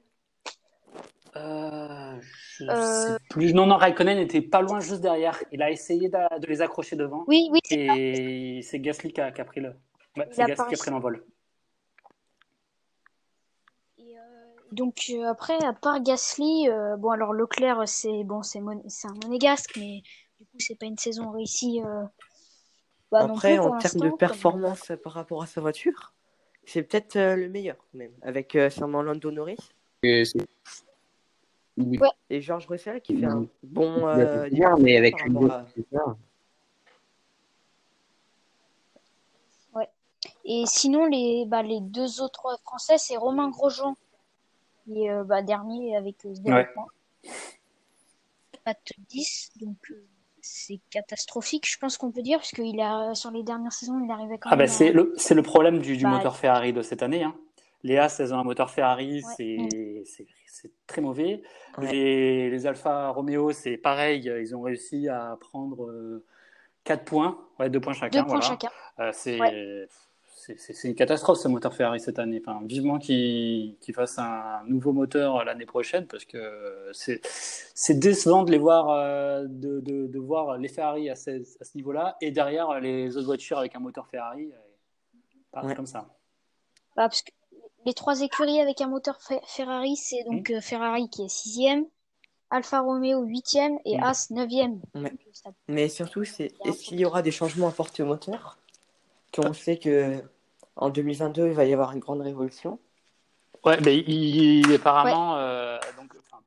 Euh, 1.36 2.05
je 2.20 2.64
euh... 2.64 3.12
sais 3.12 3.18
plus. 3.30 3.54
Non, 3.54 3.66
non, 3.66 3.76
Raikkonen 3.76 4.18
était 4.18 4.42
pas 4.42 4.62
loin 4.62 4.80
juste 4.80 5.00
derrière. 5.00 5.42
Il 5.52 5.62
a 5.62 5.70
essayé 5.70 6.08
de, 6.08 6.40
de 6.40 6.46
les 6.46 6.62
accrocher 6.62 6.96
devant. 6.96 7.24
Oui, 7.26 7.48
oui. 7.52 7.60
Et 7.70 8.60
c'est 8.62 8.80
Gasly 8.80 9.12
qui 9.12 9.20
a, 9.20 9.32
qui 9.32 9.40
a, 9.40 9.44
pris 9.44 9.60
le. 9.60 9.74
Ouais, 10.16 10.28
c'est 10.30 10.46
Gasly 10.46 10.68
qui 10.68 10.74
a 10.74 10.78
pris 10.78 10.90
l'envol. 10.90 11.24
Donc 14.72 15.04
euh, 15.10 15.24
après, 15.24 15.56
à 15.64 15.72
part 15.72 16.02
Gasly, 16.02 16.68
euh, 16.68 16.96
bon 16.96 17.10
alors 17.10 17.32
Leclerc 17.32 17.82
c'est 17.86 18.24
bon 18.24 18.42
c'est 18.42 18.58
un 18.58 19.14
monégasque, 19.22 19.76
mais 19.76 20.02
du 20.38 20.46
coup 20.46 20.58
c'est 20.58 20.74
pas 20.74 20.86
une 20.86 20.98
saison 20.98 21.30
réussie. 21.30 21.80
Euh, 21.84 22.02
bah, 23.12 23.20
après, 23.20 23.58
en 23.58 23.78
termes 23.78 24.00
de 24.00 24.10
performance 24.10 24.92
par 25.02 25.12
rapport 25.12 25.42
à 25.42 25.46
sa 25.46 25.60
voiture, 25.60 26.14
c'est 26.64 26.82
peut-être 26.82 27.16
le 27.16 27.48
meilleur 27.48 27.76
même, 27.94 28.12
avec 28.22 28.58
sûrement 28.70 29.02
Lando 29.02 29.30
Norris. 29.30 29.70
Et, 30.02 30.24
ouais. 31.76 32.08
et 32.30 32.40
George 32.40 32.66
Russell 32.66 33.00
qui 33.00 33.16
fait 33.18 33.26
un 33.26 33.46
bon. 33.62 34.06
bien, 34.50 34.76
mais 34.78 34.96
avec 34.96 35.24
une 35.24 35.50
à... 35.50 35.66
Ouais. 39.74 39.88
Et 40.44 40.64
sinon 40.66 41.06
les 41.06 41.44
bah, 41.46 41.62
les 41.62 41.80
deux 41.80 42.20
autres 42.20 42.58
Français, 42.62 42.98
c'est 42.98 43.16
Romain 43.16 43.50
Grosjean 43.50 43.94
qui 44.86 45.04
est 45.04 45.10
euh, 45.10 45.24
bah, 45.24 45.42
dernier 45.42 45.96
avec 45.96 46.16
0 46.22 46.56
euh, 46.56 46.64
points. 46.74 46.86
Pas 48.64 48.74
10, 49.10 49.52
donc 49.60 49.76
euh, 49.90 50.06
c'est 50.40 50.80
catastrophique, 50.90 51.68
je 51.70 51.78
pense 51.78 51.96
qu'on 51.98 52.10
peut 52.10 52.22
dire, 52.22 52.38
parce 52.38 52.50
qu'il 52.50 52.80
a 52.80 53.14
sur 53.14 53.30
les 53.30 53.42
dernières 53.42 53.72
saisons, 53.72 54.00
il 54.04 54.10
arrivait 54.10 54.38
quand 54.38 54.50
ah 54.50 54.56
bah, 54.56 54.64
même. 54.64 54.66
Bah 54.66 54.72
c'est 54.72 54.92
le 54.92 55.12
c'est 55.16 55.34
le 55.34 55.42
problème 55.42 55.78
du, 55.78 55.96
du 55.96 56.04
bah, 56.04 56.10
moteur 56.10 56.36
Ferrari 56.36 56.72
de 56.72 56.82
cette 56.82 57.02
année. 57.02 57.22
Hein. 57.22 57.34
Les 57.82 57.98
As, 57.98 58.18
elles 58.20 58.34
ont 58.34 58.38
un 58.38 58.44
moteur 58.44 58.70
Ferrari, 58.70 59.22
c'est 59.36 60.04
c'est 60.46 60.70
très 60.86 61.02
mauvais. 61.02 61.42
Les, 61.78 62.48
les 62.50 62.66
Alfa 62.66 63.10
Romeo, 63.10 63.52
c'est 63.52 63.76
pareil, 63.76 64.24
ils 64.24 64.56
ont 64.56 64.62
réussi 64.62 65.08
à 65.08 65.36
prendre 65.38 66.22
4 66.84 67.04
points, 67.04 67.38
ouais, 67.58 67.68
2 67.68 67.80
points 67.80 67.92
chacun. 67.92 68.22
2 68.22 68.26
points 68.26 68.40
chacun. 68.40 68.70
c'est 69.12 69.38
c'est 70.56 70.88
une 70.88 70.94
catastrophe 70.94 71.38
ce 71.38 71.48
moteur 71.48 71.74
Ferrari 71.74 72.00
cette 72.00 72.18
année. 72.18 72.40
Enfin, 72.44 72.60
vivement 72.64 72.98
qu'ils 72.98 73.76
fassent 73.94 74.18
un 74.18 74.62
nouveau 74.66 74.92
moteur 74.92 75.44
l'année 75.44 75.66
prochaine 75.66 76.06
parce 76.06 76.24
que 76.24 76.90
c'est 76.92 77.98
décevant 77.98 78.44
de 78.44 78.50
les 78.50 78.58
voir, 78.58 78.90
euh, 78.90 79.44
de, 79.48 79.80
de, 79.80 80.06
de, 80.06 80.18
voir 80.18 80.58
les 80.58 80.68
Ferrari 80.68 81.10
à 81.10 81.16
ce, 81.16 81.30
à 81.60 81.64
ce 81.64 81.76
niveau-là 81.76 82.16
et 82.20 82.30
derrière 82.30 82.78
les 82.80 83.16
autres 83.16 83.26
voitures 83.26 83.58
avec 83.58 83.74
un 83.74 83.80
moteur 83.80 84.06
Ferrari, 84.06 84.52
euh, 85.54 85.74
comme 85.74 85.86
ça. 85.86 86.06
Bah, 86.96 87.08
parce 87.08 87.22
que 87.22 87.30
les 87.86 87.94
trois 87.94 88.20
écuries 88.20 88.60
avec 88.60 88.80
un 88.80 88.88
moteur 88.88 89.18
Ferrari, 89.46 89.96
c'est 89.96 90.24
donc 90.24 90.50
mmh. 90.50 90.54
euh, 90.54 90.60
Ferrari 90.60 91.08
qui 91.08 91.22
est 91.22 91.28
sixième, 91.28 91.86
Alfa 92.50 92.80
Romeo 92.80 93.22
huitième 93.22 93.78
et 93.84 93.96
mmh. 93.96 94.02
As 94.02 94.30
neuvième. 94.30 94.80
Mais 95.68 95.88
surtout, 95.88 96.24
c'est 96.24 96.52
est-ce 96.64 96.82
qu'il 96.82 97.00
y 97.00 97.04
aura 97.04 97.22
des 97.22 97.30
changements 97.30 97.68
apportés 97.68 98.02
au 98.02 98.06
moteur 98.06 98.58
on 99.38 99.52
sait 99.52 99.76
que 99.76 100.22
en 100.76 100.90
2022, 100.90 101.48
il 101.48 101.52
va 101.52 101.64
y 101.64 101.72
avoir 101.72 101.92
une 101.92 102.00
grande 102.00 102.20
révolution. 102.20 102.78
Ouais, 103.64 103.78
mais 103.84 103.96
il, 103.96 104.72
apparemment, 104.74 105.36
euh, 105.36 105.65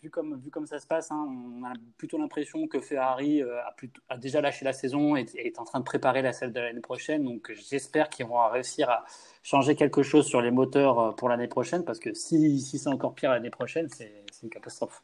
vu, 0.02 0.10
comme, 0.10 0.40
vu 0.40 0.50
comme 0.50 0.66
ça 0.66 0.80
se 0.80 0.88
passe, 0.88 1.12
hein, 1.12 1.28
on 1.28 1.64
a 1.64 1.74
plutôt 1.98 2.18
l'impression 2.18 2.68
que 2.68 2.80
Ferrari 2.80 3.42
euh, 3.42 3.60
a, 3.62 3.76
a, 4.10 4.18
déjà 4.18 4.42
lâché 4.42 4.66
la 4.66 4.74
saison 4.74 5.16
et, 5.16 5.26
est 5.36 5.60
en 5.60 5.64
train 5.64 5.80
de 5.80 5.86
préparer 5.86 6.22
la 6.22 6.34
celle 6.34 6.54
de 6.54 6.60
l'année 6.60 6.82
prochaine. 6.82 7.24
Donc 7.24 7.52
j'espère 7.54 8.10
qu'ils 8.10 8.26
vont 8.26 8.48
réussir 8.50 8.90
à 8.90 9.06
changer 9.44 9.76
quelque 9.76 10.04
chose 10.04 10.26
sur 10.26 10.42
les 10.42 10.52
moteurs 10.52 11.00
euh, 11.00 11.12
pour 11.12 11.30
l'année 11.30 11.48
prochaine, 11.48 11.84
parce 11.84 12.00
que 12.00 12.14
si, 12.14 12.60
si 12.60 12.78
c'est 12.78 12.90
encore 12.90 13.14
pire 13.14 13.32
l'année 13.32 13.50
prochaine, 13.50 13.88
c'est 13.90 14.24
une 14.44 14.50
catastrophe. 14.50 15.04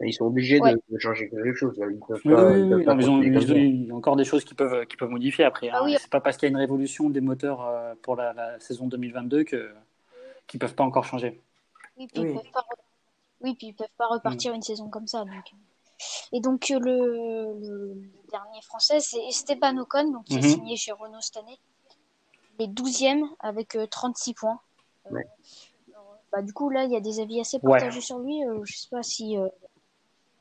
Ils 0.00 0.12
sont 0.12 0.26
obligés 0.26 0.60
de, 0.60 0.98
changer 0.98 1.28
quelque 1.28 1.54
chose. 1.54 1.74
Ils 1.76 1.98
peuvent 1.98 2.22
pas, 2.22 2.52
a 3.90 3.94
encore 3.94 4.14
des 4.14 4.24
choses 4.24 4.44
qui 4.44 4.54
peuvent, 4.54 4.86
qui 4.86 4.96
peuvent 4.96 5.10
modifier 5.10 5.44
après. 5.44 5.70
Ah, 5.72 5.80
hein. 5.82 5.96
C'est 5.98 6.10
pas 6.10 6.20
parce 6.20 6.36
qu'il 6.36 6.46
y 6.46 6.50
a 6.50 6.52
une 6.52 6.56
révolution 6.56 7.10
des 7.10 7.20
moteurs 7.20 7.66
euh, 7.66 7.94
pour 8.00 8.14
la, 8.14 8.60
saison 8.60 8.86
2022 8.86 9.42
que 9.44 9.70
qu'ils 10.46 10.60
peuvent 10.60 10.74
pas 10.74 10.84
encore 10.84 11.04
changer. 11.04 11.40
Oui, 11.98 12.06
puis, 12.12 12.22
Ils, 12.22 12.34
peuvent 12.34 12.52
pas... 12.52 12.64
oui 13.40 13.54
puis 13.56 13.68
ils 13.68 13.74
peuvent 13.74 13.86
pas 13.96 14.06
repartir 14.06 14.52
mm. 14.52 14.56
une 14.56 14.62
saison 14.62 14.88
comme 14.88 15.06
ça. 15.06 15.24
Donc. 15.24 15.52
Et 16.32 16.40
donc 16.40 16.70
euh, 16.70 16.78
le, 16.78 17.94
dernier 18.30 18.62
français, 18.62 19.00
c'est 19.00 19.24
Esteban 19.26 19.76
Ocon, 19.78 20.12
donc, 20.12 20.24
qui 20.24 20.36
a 20.36 20.40
mm-hmm. 20.40 20.48
signé 20.48 20.76
chez 20.76 20.92
Renault 20.92 21.20
cette 21.20 21.38
année. 21.38 21.58
Il 22.58 22.64
est 22.64 22.72
12e 22.72 23.24
avec 23.40 23.78
36 23.90 24.30
euh, 24.30 24.34
points. 24.34 24.60
bah, 26.32 26.42
du 26.42 26.52
coup, 26.52 26.70
là, 26.70 26.84
il 26.84 26.92
y 26.92 26.96
a 26.96 27.00
des 27.00 27.20
avis 27.20 27.40
assez 27.40 27.58
partagés 27.58 28.00
sur 28.00 28.18
lui. 28.18 28.42
je 28.64 28.76
sais 28.76 28.88
pas 28.90 29.02
si 29.02 29.36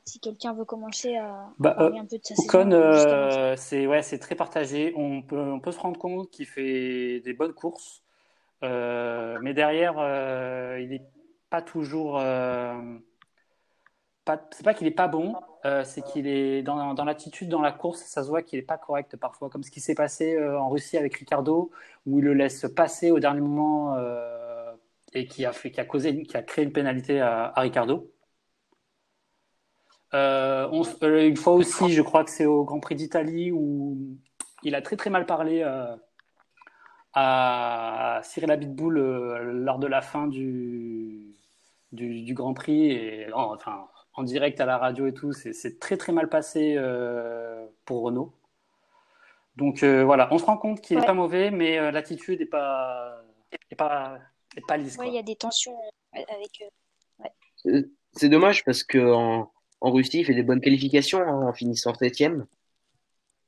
si 0.07 0.19
quelqu'un 0.19 0.53
veut 0.53 0.65
commencer 0.65 1.17
à 1.17 1.49
bah, 1.59 1.71
parler 1.71 1.97
euh, 1.97 2.01
un 2.01 2.05
peu 2.05 2.17
de 2.17 2.23
sa 2.23 2.33
Ocon, 2.37 2.71
euh, 2.71 3.55
c'est 3.57 3.85
ouais, 3.85 4.01
c'est 4.01 4.19
très 4.19 4.35
partagé. 4.35 4.93
On 4.95 5.21
peut, 5.21 5.37
on 5.37 5.59
peut 5.59 5.71
se 5.71 5.79
rendre 5.79 5.99
compte 5.99 6.31
qu'il 6.31 6.45
fait 6.45 7.19
des 7.19 7.33
bonnes 7.33 7.53
courses, 7.53 8.01
euh, 8.63 9.37
mais 9.41 9.53
derrière, 9.53 9.93
il 10.79 10.89
n'est 10.89 11.03
pas 11.49 11.61
toujours 11.61 12.19
c'est 14.51 14.63
pas 14.63 14.73
qu'il 14.73 14.87
est 14.87 14.91
pas 14.91 15.07
bon, 15.07 15.35
euh, 15.65 15.83
c'est 15.83 16.01
qu'il 16.01 16.27
est 16.27 16.61
dans, 16.61 16.93
dans 16.93 17.05
l'attitude 17.05 17.49
dans 17.49 17.61
la 17.61 17.71
course, 17.71 18.01
ça 18.01 18.23
se 18.23 18.29
voit 18.29 18.41
qu'il 18.41 18.59
est 18.59 18.63
pas 18.63 18.77
correct 18.77 19.15
parfois, 19.17 19.49
comme 19.49 19.63
ce 19.63 19.71
qui 19.71 19.79
s'est 19.79 19.95
passé 19.95 20.35
euh, 20.35 20.59
en 20.59 20.69
Russie 20.69 20.97
avec 20.97 21.15
Ricardo, 21.15 21.71
où 22.05 22.19
il 22.19 22.25
le 22.25 22.33
laisse 22.33 22.65
passer 22.75 23.11
au 23.11 23.19
dernier 23.19 23.41
moment 23.41 23.95
euh, 23.95 24.73
et 25.13 25.27
qui 25.27 25.45
a 25.45 25.51
fait, 25.53 25.71
qui 25.71 25.79
a 25.79 25.85
causé, 25.85 26.23
qui 26.23 26.37
a 26.37 26.43
créé 26.43 26.65
une 26.65 26.73
pénalité 26.73 27.21
à, 27.21 27.53
à 27.55 27.61
Ricardo. 27.61 28.11
Une 30.13 31.35
fois 31.37 31.53
aussi, 31.53 31.91
je 31.91 32.01
crois 32.01 32.23
que 32.23 32.29
c'est 32.29 32.45
au 32.45 32.63
Grand 32.63 32.79
Prix 32.79 32.95
d'Italie 32.95 33.51
où 33.51 33.97
il 34.63 34.73
a 34.75 34.81
très 34.81 34.95
très 34.95 35.09
mal 35.09 35.25
parlé 35.25 35.63
à 37.13 38.21
Cyril 38.23 38.51
Abitboul 38.51 38.97
lors 39.63 39.79
de 39.79 39.87
la 39.87 40.01
fin 40.01 40.27
du, 40.27 41.26
du, 41.91 42.21
du 42.21 42.33
Grand 42.33 42.53
Prix 42.53 42.91
et 42.91 43.31
enfin 43.33 43.87
en 44.17 44.23
direct 44.23 44.59
à 44.59 44.65
la 44.65 44.77
radio 44.79 45.05
et 45.05 45.13
tout, 45.13 45.31
c'est 45.31 45.79
très 45.79 45.95
très 45.95 46.11
mal 46.11 46.27
passé 46.27 46.73
euh, 46.75 47.65
pour 47.85 48.01
Renault. 48.01 48.33
Donc 49.55 49.83
euh, 49.83 50.03
voilà, 50.03 50.27
on 50.31 50.39
se 50.39 50.45
rend 50.45 50.57
compte 50.57 50.81
qu'il 50.81 50.97
n'est 50.97 51.05
pas 51.05 51.13
mauvais, 51.13 51.51
mais 51.51 51.77
euh, 51.77 51.91
l'attitude 51.91 52.39
n'est 52.39 52.47
pas, 52.47 53.21
est 53.69 53.75
pas, 53.75 54.17
est 54.55 54.65
pas 54.67 54.77
lisse. 54.77 54.97
il 55.05 55.13
y 55.13 55.19
a 55.19 55.23
des 55.23 55.35
tensions 55.35 55.77
avec. 56.13 56.63
C'est 58.13 58.29
dommage 58.29 58.65
parce 58.65 58.83
qu'en 58.83 59.51
en, 59.81 59.91
Russie, 59.91 60.21
il 60.21 60.25
fait 60.25 60.33
des 60.33 60.43
bonnes 60.43 60.61
qualifications 60.61 61.19
hein, 61.19 61.47
en 61.47 61.53
finissant 61.53 61.93
7 61.93 62.19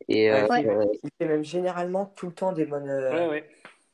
Et 0.07 0.25
il 0.27 1.09
fait 1.17 1.27
même 1.27 1.43
généralement 1.43 2.05
tout 2.15 2.27
le 2.27 2.33
temps 2.33 2.51
des 2.51 2.65
bonnes 2.65 3.41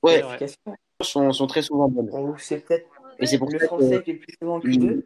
qualifications. 0.03 0.75
Sont, 1.01 1.33
sont 1.33 1.47
très 1.47 1.61
souvent 1.61 1.89
bonnes. 1.89 2.35
C'est 2.37 2.65
peut-être 2.65 2.87
le 3.19 3.59
français 3.59 4.03
qui 4.03 4.11
est 4.11 4.13
le 4.13 4.19
plus 4.19 4.35
souvent 4.39 4.59
Q2 4.59 5.05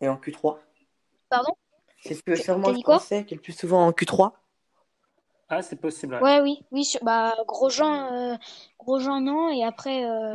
et 0.00 0.08
en 0.08 0.16
Q3. 0.16 0.58
Pardon? 1.28 1.54
C'est 2.00 2.36
sûrement 2.36 2.70
le 2.70 2.80
français 2.80 3.24
qui 3.24 3.34
est 3.34 3.36
le 3.36 3.42
plus 3.42 3.52
souvent 3.52 3.86
en 3.86 3.90
Q3. 3.90 4.32
Ah, 5.50 5.62
c'est 5.62 5.76
possible. 5.76 6.18
Ouais, 6.22 6.40
oui, 6.40 6.62
oui. 6.72 6.92
Bah, 7.02 7.34
Grosjean, 7.46 8.12
euh, 8.12 8.36
Grosjean 8.78 9.20
non, 9.20 9.50
et 9.50 9.64
après, 9.64 10.04
euh, 10.04 10.34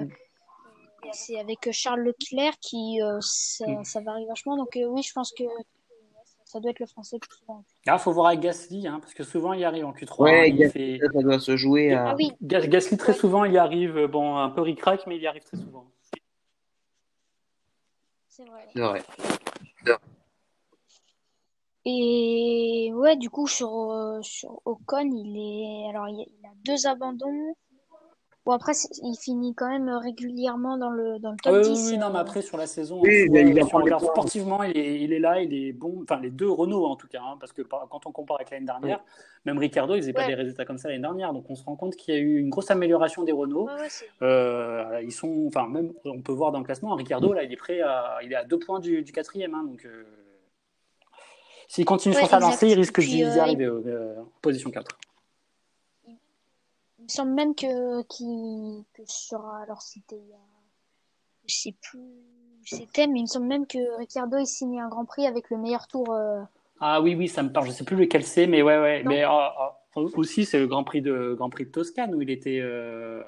c'est 1.11 1.39
avec 1.39 1.71
Charles 1.71 2.01
Leclerc 2.01 2.57
qui 2.59 2.99
euh, 3.01 3.17
mm. 3.17 3.83
ça, 3.83 4.01
varie 4.01 4.25
vachement. 4.25 4.57
Donc 4.57 4.71
oui, 4.75 5.03
je 5.03 5.13
pense 5.13 5.31
que 5.31 5.43
ça 6.53 6.59
doit 6.59 6.69
être 6.69 6.79
le 6.79 6.85
français 6.85 7.17
plus 7.17 7.35
souvent. 7.35 7.63
Ah, 7.87 7.97
faut 7.97 8.11
voir 8.11 8.27
avec 8.27 8.41
Gasly, 8.41 8.87
hein, 8.87 8.99
parce 8.99 9.15
que 9.15 9.23
souvent 9.23 9.53
il 9.53 9.63
arrive 9.65 9.85
en 9.85 9.91
Q3. 9.91 10.21
Ouais, 10.21 10.51
il 10.51 10.69
fait... 10.69 10.99
ça 10.99 11.21
doit 11.21 11.39
se 11.39 11.57
jouer. 11.57 11.93
À... 11.93 12.09
Ah, 12.09 12.15
oui. 12.15 12.31
Gasly 12.43 12.95
très 12.95 13.13
souvent 13.13 13.43
il 13.43 13.57
arrive, 13.57 14.05
bon, 14.05 14.37
un 14.37 14.49
peu 14.49 14.61
ric-rac, 14.61 15.07
mais 15.07 15.15
il 15.15 15.23
y 15.23 15.27
arrive 15.27 15.43
très 15.43 15.57
souvent. 15.57 15.87
C'est 18.27 18.45
vrai. 18.45 18.67
C'est 18.71 18.81
vrai. 18.81 19.03
Et 21.85 22.91
ouais, 22.93 23.17
du 23.17 23.29
coup, 23.29 23.47
sur, 23.47 23.91
euh, 23.91 24.21
sur 24.21 24.61
Ocon, 24.63 25.11
il 25.11 25.35
est. 25.35 25.89
Alors, 25.89 26.07
il 26.07 26.21
a 26.45 26.53
deux 26.63 26.87
abandons. 26.87 27.55
Bon, 28.45 28.51
après, 28.51 28.73
il 29.01 29.15
finit 29.15 29.55
quand 29.55 29.69
même 29.69 29.89
régulièrement 29.89 30.77
dans 30.77 30.89
le, 30.89 31.17
dans 31.19 31.31
le 31.31 31.37
top 31.37 31.53
oui, 31.55 31.61
10. 31.61 31.91
Oui, 31.91 31.97
non, 31.97 32.09
mais 32.09 32.17
euh. 32.17 32.21
après, 32.21 32.41
sur 32.41 32.57
la 32.57 32.67
saison, 32.67 32.99
oui, 33.01 33.29
il 33.33 33.65
si 33.65 33.73
on 33.73 33.77
regarde 33.77 34.03
sportivement, 34.03 34.63
il 34.63 34.77
est, 34.77 34.99
il 34.99 35.13
est, 35.13 35.19
là, 35.19 35.41
il 35.41 35.53
est 35.53 35.71
bon. 35.71 36.01
Enfin, 36.03 36.19
les 36.19 36.29
deux 36.29 36.49
Renault, 36.49 36.85
en 36.85 36.97
tout 36.97 37.07
cas, 37.07 37.21
hein, 37.21 37.37
parce 37.39 37.53
que 37.53 37.61
quand 37.61 38.05
on 38.05 38.11
compare 38.11 38.35
avec 38.37 38.51
l'année 38.51 38.65
dernière, 38.65 39.01
même 39.45 39.57
Ricardo, 39.57 39.95
il 39.95 40.01
faisait 40.01 40.11
pas 40.11 40.27
des 40.27 40.35
résultats 40.35 40.65
comme 40.65 40.77
ça 40.77 40.89
l'année 40.89 41.01
dernière. 41.01 41.31
Donc, 41.31 41.49
on 41.49 41.55
se 41.55 41.63
rend 41.63 41.77
compte 41.77 41.95
qu'il 41.95 42.13
y 42.13 42.17
a 42.17 42.19
eu 42.19 42.37
une 42.37 42.49
grosse 42.49 42.69
amélioration 42.69 43.23
des 43.23 43.31
Renault. 43.31 43.69
euh, 44.21 45.01
ils 45.01 45.13
sont, 45.13 45.45
enfin, 45.47 45.69
même, 45.69 45.93
on 46.03 46.21
peut 46.21 46.33
voir 46.33 46.51
dans 46.51 46.59
le 46.59 46.65
classement, 46.65 46.95
Ricardo, 46.95 47.31
là, 47.31 47.43
il 47.43 47.53
est 47.53 47.57
prêt 47.57 47.79
à, 47.79 48.17
il 48.23 48.33
est 48.33 48.35
à 48.35 48.43
deux 48.43 48.59
points 48.59 48.81
du, 48.81 49.03
du 49.03 49.13
quatrième. 49.13 49.55
Hein, 49.55 49.63
donc, 49.63 49.85
euh, 49.85 50.03
s'il 51.69 51.85
continue 51.85 52.13
sur 52.13 52.27
sa 52.27 52.39
lancée, 52.39 52.67
il 52.67 52.75
risque 52.75 52.99
d'y 52.99 53.23
euh, 53.23 53.39
arriver 53.39 53.69
en 53.69 54.27
position 54.41 54.69
4. 54.69 54.97
Il 57.03 57.07
me 57.07 57.09
semble 57.09 57.33
même 57.33 57.53
que, 57.53 58.01
qui, 58.03 58.85
que 58.93 59.03
sera, 59.05 59.61
alors 59.61 59.81
c'était, 59.81 60.23
je 61.45 61.53
sais 61.53 61.75
plus 61.81 62.23
c'était, 62.65 63.07
mais 63.07 63.19
il 63.19 63.23
me 63.23 63.27
semble 63.27 63.47
même 63.47 63.67
que 63.67 63.97
Ricciardo 63.97 64.37
il 64.37 64.45
signe 64.45 64.79
un 64.79 64.87
Grand 64.87 65.05
Prix 65.05 65.27
avec 65.27 65.49
le 65.49 65.57
meilleur 65.57 65.87
tour. 65.87 66.13
Euh. 66.13 66.41
Ah 66.79 67.01
oui, 67.01 67.15
oui, 67.15 67.27
ça 67.27 67.43
me 67.43 67.51
parle. 67.51 67.67
Je 67.67 67.71
sais 67.71 67.83
plus 67.83 67.95
lequel 67.95 68.23
c'est, 68.23 68.47
mais 68.47 68.61
ouais, 68.61 68.79
ouais. 68.79 69.03
Mais 69.05 69.23
ah, 69.23 69.53
ah, 69.57 69.79
aussi, 69.95 70.45
c'est 70.45 70.59
le 70.59 70.67
Grand 70.67 70.83
Prix 70.83 71.01
de 71.01 71.33
Grand 71.37 71.49
Prix 71.49 71.65
de 71.65 71.71
Toscane 71.71 72.15
où 72.15 72.21
il 72.21 72.29
était 72.29 72.59
euh, 72.61 73.21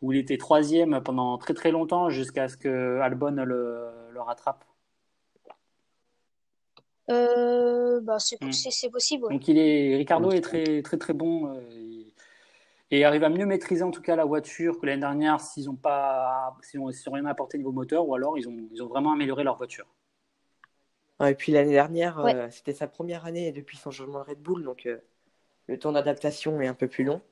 où 0.00 0.12
il 0.12 0.18
était 0.18 0.36
troisième 0.36 1.00
pendant 1.02 1.38
très 1.38 1.54
très 1.54 1.70
longtemps 1.70 2.10
jusqu'à 2.10 2.48
ce 2.48 2.56
que 2.56 2.98
Albon 3.00 3.44
le, 3.44 3.88
le 4.10 4.20
rattrape. 4.20 4.64
Euh, 7.10 8.00
bah, 8.00 8.18
c'est 8.18 8.40
hmm. 8.40 8.90
possible. 8.90 9.28
Donc 9.28 9.48
il 9.48 9.58
est 9.58 9.96
Ricardo 9.96 10.30
est 10.30 10.40
très 10.40 10.82
très 10.82 10.96
très 10.98 11.12
bon 11.12 11.52
et 12.92 13.06
arrive 13.06 13.24
à 13.24 13.30
mieux 13.30 13.46
maîtriser 13.46 13.82
en 13.82 13.90
tout 13.90 14.02
cas 14.02 14.14
la 14.16 14.26
voiture 14.26 14.78
que 14.78 14.84
l'année 14.84 15.00
dernière 15.00 15.40
s'ils 15.40 15.64
n'ont 15.64 15.74
pas 15.74 16.56
s'ils 16.60 16.78
ont, 16.78 16.90
rien 17.12 17.24
apporté 17.24 17.56
niveau 17.56 17.72
moteur 17.72 18.06
ou 18.06 18.14
alors 18.14 18.38
ils 18.38 18.46
ont, 18.48 18.54
ils 18.70 18.82
ont 18.82 18.86
vraiment 18.86 19.12
amélioré 19.12 19.42
leur 19.42 19.56
voiture. 19.56 19.86
et 21.24 21.34
puis 21.34 21.52
l'année 21.52 21.72
dernière, 21.72 22.20
euh, 22.20 22.48
c'était 22.50 22.74
sa 22.74 22.86
première 22.86 23.24
année 23.24 23.50
depuis 23.50 23.78
son 23.78 23.90
changement 23.90 24.20
de 24.20 24.30
Red 24.30 24.42
Bull, 24.42 24.62
donc 24.62 24.84
euh, 24.84 24.98
le 25.68 25.78
temps 25.78 25.92
d'adaptation 25.92 26.60
est 26.60 26.66
un 26.66 26.74
peu 26.74 26.86
plus 26.86 27.02
long. 27.02 27.22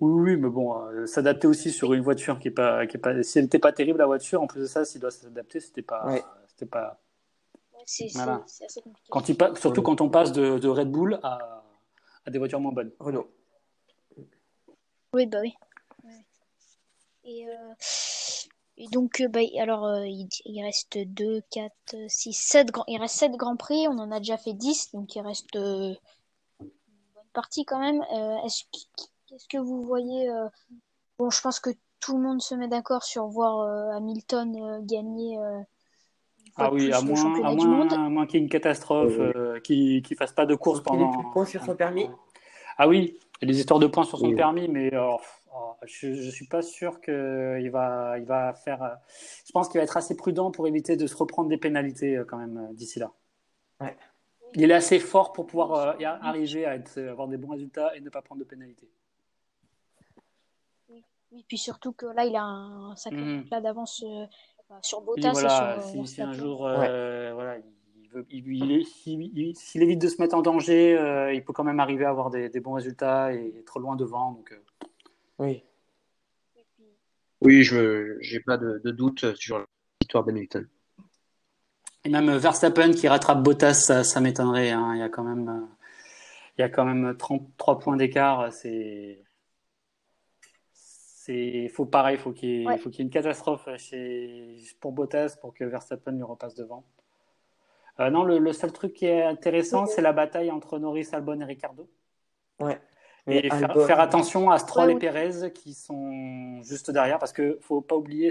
Oui, 0.00 0.22
oui, 0.22 0.36
mais 0.36 0.48
bon, 0.48 0.78
euh, 0.86 1.06
s'adapter 1.06 1.46
aussi 1.46 1.72
sur 1.72 1.92
une 1.92 2.02
voiture 2.02 2.38
qui 2.38 2.48
est 2.48 2.52
pas, 2.52 2.86
qui 2.86 2.96
est 2.96 3.00
pas, 3.00 3.22
si 3.22 3.38
elle 3.38 3.44
n'était 3.44 3.58
pas 3.58 3.72
terrible 3.72 3.98
la 3.98 4.06
voiture, 4.06 4.40
en 4.40 4.46
plus 4.46 4.60
de 4.60 4.66
ça, 4.66 4.84
s'il 4.84 5.00
doit 5.00 5.10
s'adapter, 5.10 5.58
c'était 5.58 5.82
pas, 5.82 6.04
c'était 6.46 6.66
pas. 6.66 7.00
c'est 7.86 8.06
assez 8.06 8.82
compliqué. 8.82 9.08
Quand 9.10 9.28
il 9.28 9.36
surtout 9.56 9.82
quand 9.82 10.00
on 10.00 10.10
passe 10.10 10.30
de, 10.32 10.58
de 10.58 10.68
Red 10.68 10.90
Bull 10.90 11.18
à, 11.24 11.64
à 12.24 12.30
des 12.30 12.38
voitures 12.38 12.60
moins 12.60 12.72
bonnes. 12.72 12.92
Renault. 13.00 13.28
Oui, 15.14 15.26
bah 15.26 15.38
oui. 15.42 15.54
Et, 17.24 17.48
euh, 17.48 17.74
et 18.76 18.88
donc, 18.88 19.20
euh, 19.20 19.28
bah, 19.28 19.40
alors, 19.60 19.86
euh, 19.86 20.06
il, 20.06 20.28
il, 20.44 20.62
reste 20.62 20.98
2, 20.98 21.40
4, 21.50 21.72
6, 22.08 22.32
7 22.32 22.70
grands, 22.72 22.84
il 22.88 22.98
reste 22.98 23.16
7 23.16 23.32
grands 23.32 23.56
prix. 23.56 23.86
On 23.88 23.98
en 23.98 24.10
a 24.10 24.18
déjà 24.18 24.36
fait 24.36 24.52
10, 24.52 24.90
donc 24.92 25.14
il 25.14 25.20
reste 25.22 25.54
une 25.54 25.96
bonne 26.60 27.30
partie 27.32 27.64
quand 27.64 27.78
même. 27.78 28.02
est-ce, 28.44 28.64
qu'est-ce 29.28 29.46
que 29.48 29.58
vous 29.58 29.82
voyez 29.82 30.28
Bon, 31.18 31.30
je 31.30 31.40
pense 31.40 31.60
que 31.60 31.70
tout 32.00 32.16
le 32.16 32.22
monde 32.22 32.42
se 32.42 32.56
met 32.56 32.68
d'accord 32.68 33.04
sur 33.04 33.26
voir 33.28 33.94
Hamilton 33.94 34.84
gagner. 34.84 35.38
ah 36.56 36.72
oui, 36.72 36.92
à 36.92 37.00
moins, 37.00 37.42
à 37.42 37.54
moins, 37.54 37.88
à 37.88 38.08
moins 38.08 38.26
qu'il 38.26 38.40
y 38.40 38.42
ait 38.42 38.44
une 38.44 38.50
catastrophe, 38.50 39.16
qu'il 39.62 40.02
ne 40.02 40.16
fasse 40.16 40.32
pas 40.32 40.44
de 40.44 40.56
course 40.56 40.82
pendant. 40.82 41.32
Il 41.36 41.46
sur 41.46 41.64
son 41.64 41.76
permis? 41.76 42.10
Ah 42.76 42.88
oui, 42.88 43.16
il 43.40 43.48
y 43.48 43.50
a 43.50 43.52
des 43.52 43.60
histoires 43.60 43.80
de 43.80 43.86
points 43.86 44.04
sur 44.04 44.18
son 44.18 44.34
permis, 44.34 44.68
mais 44.68 44.90
oh, 44.96 45.18
je 45.86 46.08
ne 46.08 46.30
suis 46.30 46.46
pas 46.46 46.62
sûr 46.62 47.00
qu'il 47.00 47.70
va, 47.70 48.18
il 48.18 48.24
va 48.24 48.52
faire. 48.54 48.98
je 49.44 49.52
pense 49.52 49.68
qu'il 49.68 49.78
va 49.78 49.84
être 49.84 49.96
assez 49.96 50.16
prudent 50.16 50.50
pour 50.50 50.66
éviter 50.66 50.96
de 50.96 51.06
se 51.06 51.16
reprendre 51.16 51.48
des 51.48 51.58
pénalités 51.58 52.16
euh, 52.16 52.24
quand 52.24 52.38
même 52.38 52.58
euh, 52.58 52.72
d'ici 52.72 52.98
là. 52.98 53.12
Il 54.54 54.70
est 54.70 54.74
assez 54.74 55.00
fort 55.00 55.32
pour 55.32 55.46
pouvoir 55.46 55.74
euh, 55.74 56.06
arriver 56.22 56.64
à 56.64 56.76
être, 56.76 56.98
avoir 57.00 57.28
des 57.28 57.36
bons 57.36 57.50
résultats 57.52 57.94
et 57.96 58.00
ne 58.00 58.08
pas 58.08 58.22
prendre 58.22 58.38
de 58.38 58.44
pénalités. 58.44 58.88
Oui, 60.88 61.44
puis 61.48 61.58
surtout 61.58 61.92
que 61.92 62.06
là, 62.06 62.24
il 62.24 62.36
a 62.36 62.44
un 62.44 62.94
sacré 62.94 63.20
mmh. 63.20 63.48
d'avance 63.62 64.04
sur 64.80 65.00
Bottas. 65.00 65.32
voilà, 65.32 65.80
si, 66.06 66.22
un 66.22 66.32
jour, 66.32 66.58
voilà, 66.58 67.56
s'il 68.30 69.82
évite 69.82 70.00
de 70.00 70.08
se 70.08 70.20
mettre 70.20 70.34
en 70.34 70.42
danger, 70.42 70.96
euh, 70.96 71.32
il 71.32 71.44
peut 71.44 71.52
quand 71.52 71.64
même 71.64 71.80
arriver 71.80 72.04
à 72.04 72.10
avoir 72.10 72.30
des, 72.30 72.48
bons 72.60 72.74
résultats 72.74 73.32
et 73.32 73.54
être 73.58 73.78
loin 73.78 73.96
devant. 73.96 74.32
Donc, 74.32 74.52
euh. 74.52 74.86
Oui. 75.38 75.62
Oui, 77.40 77.62
je 77.62 78.18
n'ai 78.32 78.40
pas 78.40 78.56
de, 78.56 78.90
doute 78.90 79.34
sur 79.36 79.64
l'histoire 80.00 80.24
d'Hamilton. 80.24 80.66
Et 82.04 82.10
même 82.10 82.36
Verstappen 82.36 82.92
qui 82.92 83.08
rattrape 83.08 83.42
Bottas, 83.42 84.02
ça, 84.02 84.20
m'étonnerait. 84.20 84.70
Hein. 84.70 84.92
Il 84.94 85.00
y 85.00 85.02
a 85.02 85.08
quand 85.08 85.24
même, 85.24 85.68
il 86.56 86.60
y 86.62 86.64
a 86.64 86.68
quand 86.68 86.84
même 86.84 87.16
33 87.16 87.78
points 87.78 87.96
d'écart. 87.96 88.52
C'est, 88.52 89.24
c'est, 90.72 91.68
faut 91.68 91.86
pareil, 91.86 92.18
faut 92.18 92.32
qu'il 92.32 92.62
y, 92.62 92.66
ait, 92.66 92.78
faut 92.78 92.90
qu'il 92.90 93.00
y 93.00 93.02
ait 93.02 93.06
une 93.06 93.10
catastrophe 93.10 93.68
chez, 93.78 94.58
pour 94.80 94.92
Bottas 94.92 95.36
pour 95.40 95.54
que 95.54 95.64
Verstappen 95.64 96.12
lui 96.12 96.22
repasse 96.22 96.54
devant. 96.54 96.84
Euh, 98.00 98.10
non, 98.10 98.24
le, 98.24 98.52
seul 98.52 98.72
truc 98.72 98.92
qui 98.92 99.06
est 99.06 99.22
intéressant, 99.22 99.86
c'est 99.86 100.02
la 100.02 100.12
bataille 100.12 100.50
entre 100.50 100.78
Norris, 100.78 101.08
Albon 101.12 101.40
et 101.40 101.44
Ricardo. 101.44 101.88
Ouais. 102.60 102.80
Et 103.26 103.48
faire, 103.48 104.00
attention 104.00 104.50
à 104.50 104.58
Stroll 104.58 104.90
et 104.90 104.96
Perez 104.96 105.50
qui 105.52 105.72
sont 105.72 106.60
juste 106.62 106.90
derrière 106.90 107.18
parce 107.18 107.32
qu'il 107.32 107.48
ne 107.48 107.60
faut 107.60 107.80
pas 107.80 107.96
oublier, 107.96 108.30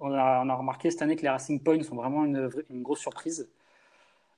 on, 0.00 0.14
a, 0.14 0.42
on, 0.42 0.48
a, 0.48 0.54
remarqué 0.54 0.90
cette 0.90 1.02
année 1.02 1.14
que 1.14 1.22
les 1.22 1.28
Racing 1.28 1.62
Points 1.62 1.82
sont 1.82 1.96
vraiment 1.96 2.24
une, 2.24 2.48
une 2.70 2.82
grosse 2.82 3.00
surprise. 3.00 3.50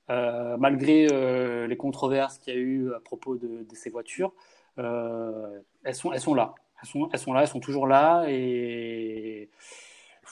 Euh, 0.09 0.57
malgré 0.57 1.07
euh, 1.09 1.67
les 1.67 1.77
controverses 1.77 2.37
qu'il 2.37 2.53
y 2.53 2.57
a 2.57 2.59
eu 2.59 2.93
à 2.93 2.99
propos 2.99 3.37
de, 3.37 3.65
ces 3.73 3.89
voitures, 3.89 4.33
elles, 4.77 5.95
sont, 5.95 6.11
elles 6.11 6.19
sont 6.19 6.33
là. 6.33 6.53
Elles 6.81 6.89
sont, 6.89 7.09
elles 7.13 7.19
sont 7.19 7.31
là, 7.31 7.41
elles 7.41 7.47
sont 7.47 7.59
toujours 7.59 7.87
là 7.87 8.25
et 8.27 9.49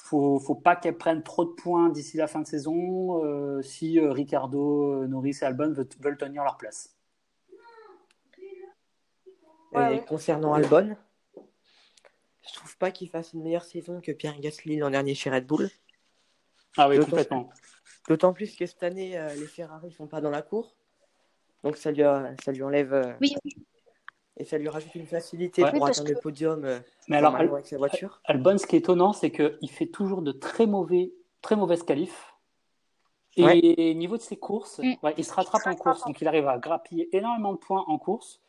faut, 0.02 0.40
faut 0.40 0.56
pas 0.56 0.76
qu'elle 0.76 0.98
prenne 0.98 1.24
trop 1.24 1.46
de 1.46 1.52
points 1.52 1.90
d'ici 1.90 2.18
la 2.18 2.28
fin 2.28 2.40
de 2.40 2.48
saison 2.48 3.24
euh, 3.24 3.62
si 3.62 4.00
euh, 4.00 4.12
Ricardo, 4.12 5.06
Norris 5.08 5.38
et 5.42 5.46
Albon 5.46 5.74
veulent, 6.00 6.18
tenir 6.18 6.44
leur 6.44 6.58
place. 6.58 6.96
et 9.76 10.02
concernant 10.08 10.54
Albon, 10.54 10.96
je 11.36 12.54
trouve 12.54 12.78
pas 12.78 12.92
qu'il 12.92 13.10
fasse 13.10 13.34
une 13.34 13.44
meilleure 13.44 13.66
saison 13.66 14.02
que 14.02 14.12
Pierre 14.12 14.40
Gasly 14.40 14.78
l'an 14.78 14.90
dernier 14.90 15.14
chez 15.14 15.30
Red 15.30 15.46
Bull. 15.46 15.70
Ah 16.78 16.90
oui, 16.90 17.00
complètement. 17.00 17.50
D'autant 18.08 18.34
plus 18.34 18.56
que 18.56 18.66
cette 18.66 18.84
année, 18.84 19.20
les 19.38 19.48
Ferrari 19.48 19.92
sont 19.92 20.08
pas 20.08 20.22
dans 20.22 20.32
la 20.32 20.42
cour. 20.42 20.76
Donc 21.64 21.78
ça 21.78 21.92
lui, 21.92 22.04
ça 22.44 22.52
lui 22.52 22.64
enlève. 22.64 23.18
Oui, 23.22 23.36
et 24.40 24.46
ça 24.46 24.58
lui 24.58 24.70
rajoute 24.70 24.96
une 24.96 25.06
facilité 25.06 25.62
pour 25.62 25.86
atteindre 25.86 26.10
le 26.10 26.16
podium 26.16 26.64
euh, 26.64 26.80
Mais 27.10 27.18
alors, 27.18 27.36
avec 27.36 27.66
sa 27.66 27.78
voiture. 27.78 28.22
Albon, 28.24 28.58
ce 28.58 28.66
qui 28.66 28.78
est 28.78 28.80
étonnant, 28.80 29.12
c'est 29.12 29.32
qu'il 29.32 29.70
fait 29.70 29.88
toujours 29.88 30.22
de 30.22 30.32
très, 30.32 30.66
mauvais, 30.66 31.12
très 31.42 31.58
mauvaises 31.58 31.84
qualifs. 31.84 32.34
Et 33.36 33.92
au 33.92 33.98
niveau 33.98 34.18
de 34.18 34.22
ses 34.22 34.38
courses, 34.38 34.80
mm. 34.80 34.96
il 35.18 35.24
se 35.24 35.34
rattrape 35.34 35.68
en 35.68 35.76
course, 35.76 36.04
donc 36.06 36.20
il 36.20 36.28
arrive 36.28 36.48
à 36.48 36.58
grappiller 36.58 37.10
énormément 37.16 37.54
de 37.54 37.58
points 37.58 37.86
en 37.88 37.98
course, 37.98 38.42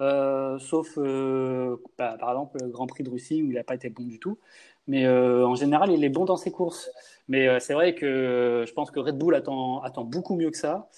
euh, 0.00 0.58
sauf 0.58 0.96
euh, 0.96 1.76
bah, 1.98 2.16
par 2.20 2.30
exemple 2.30 2.58
le 2.62 2.68
Grand 2.68 2.86
Prix 2.86 3.02
de 3.02 3.10
Russie 3.10 3.42
où 3.42 3.46
il 3.46 3.54
n'a 3.54 3.64
pas 3.64 3.74
été 3.74 3.90
bon 3.90 4.04
du 4.04 4.18
tout. 4.18 4.38
Mais 4.86 5.06
en 5.06 5.54
général, 5.54 5.90
il 5.92 6.02
est 6.02 6.08
bon 6.08 6.24
dans 6.24 6.38
ses 6.38 6.50
courses. 6.50 6.90
Mais 7.28 7.60
c'est 7.60 7.74
vrai 7.74 7.94
que 7.94 8.64
je 8.66 8.72
pense 8.72 8.90
que 8.90 9.00
Red 9.00 9.18
Bull 9.18 9.34
attend, 9.34 9.82
attend 9.82 10.04
beaucoup 10.04 10.34
mieux 10.34 10.50
que 10.50 10.56
ça. 10.56 10.88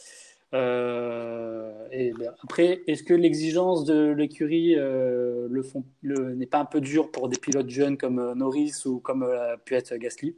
Euh, 0.53 1.89
et 1.93 2.13
ben, 2.13 2.35
après, 2.43 2.83
est-ce 2.87 3.03
que 3.03 3.15
l'exigence 3.15 3.85
de 3.85 4.11
l'écurie 4.11 4.75
euh, 4.77 5.47
le 5.49 5.63
font, 5.63 5.85
le, 6.03 6.35
n'est 6.35 6.47
pas 6.47 6.59
un 6.59 6.65
peu 6.65 6.81
dur 6.81 7.11
pour 7.11 7.29
des 7.29 7.39
pilotes 7.39 7.69
jeunes 7.69 7.97
comme 7.97 8.19
euh, 8.19 8.35
Norris 8.35 8.83
ou 8.85 8.99
comme 8.99 9.23
a 9.23 9.57
pu 9.59 9.75
être 9.75 9.95
Gasly? 9.97 10.37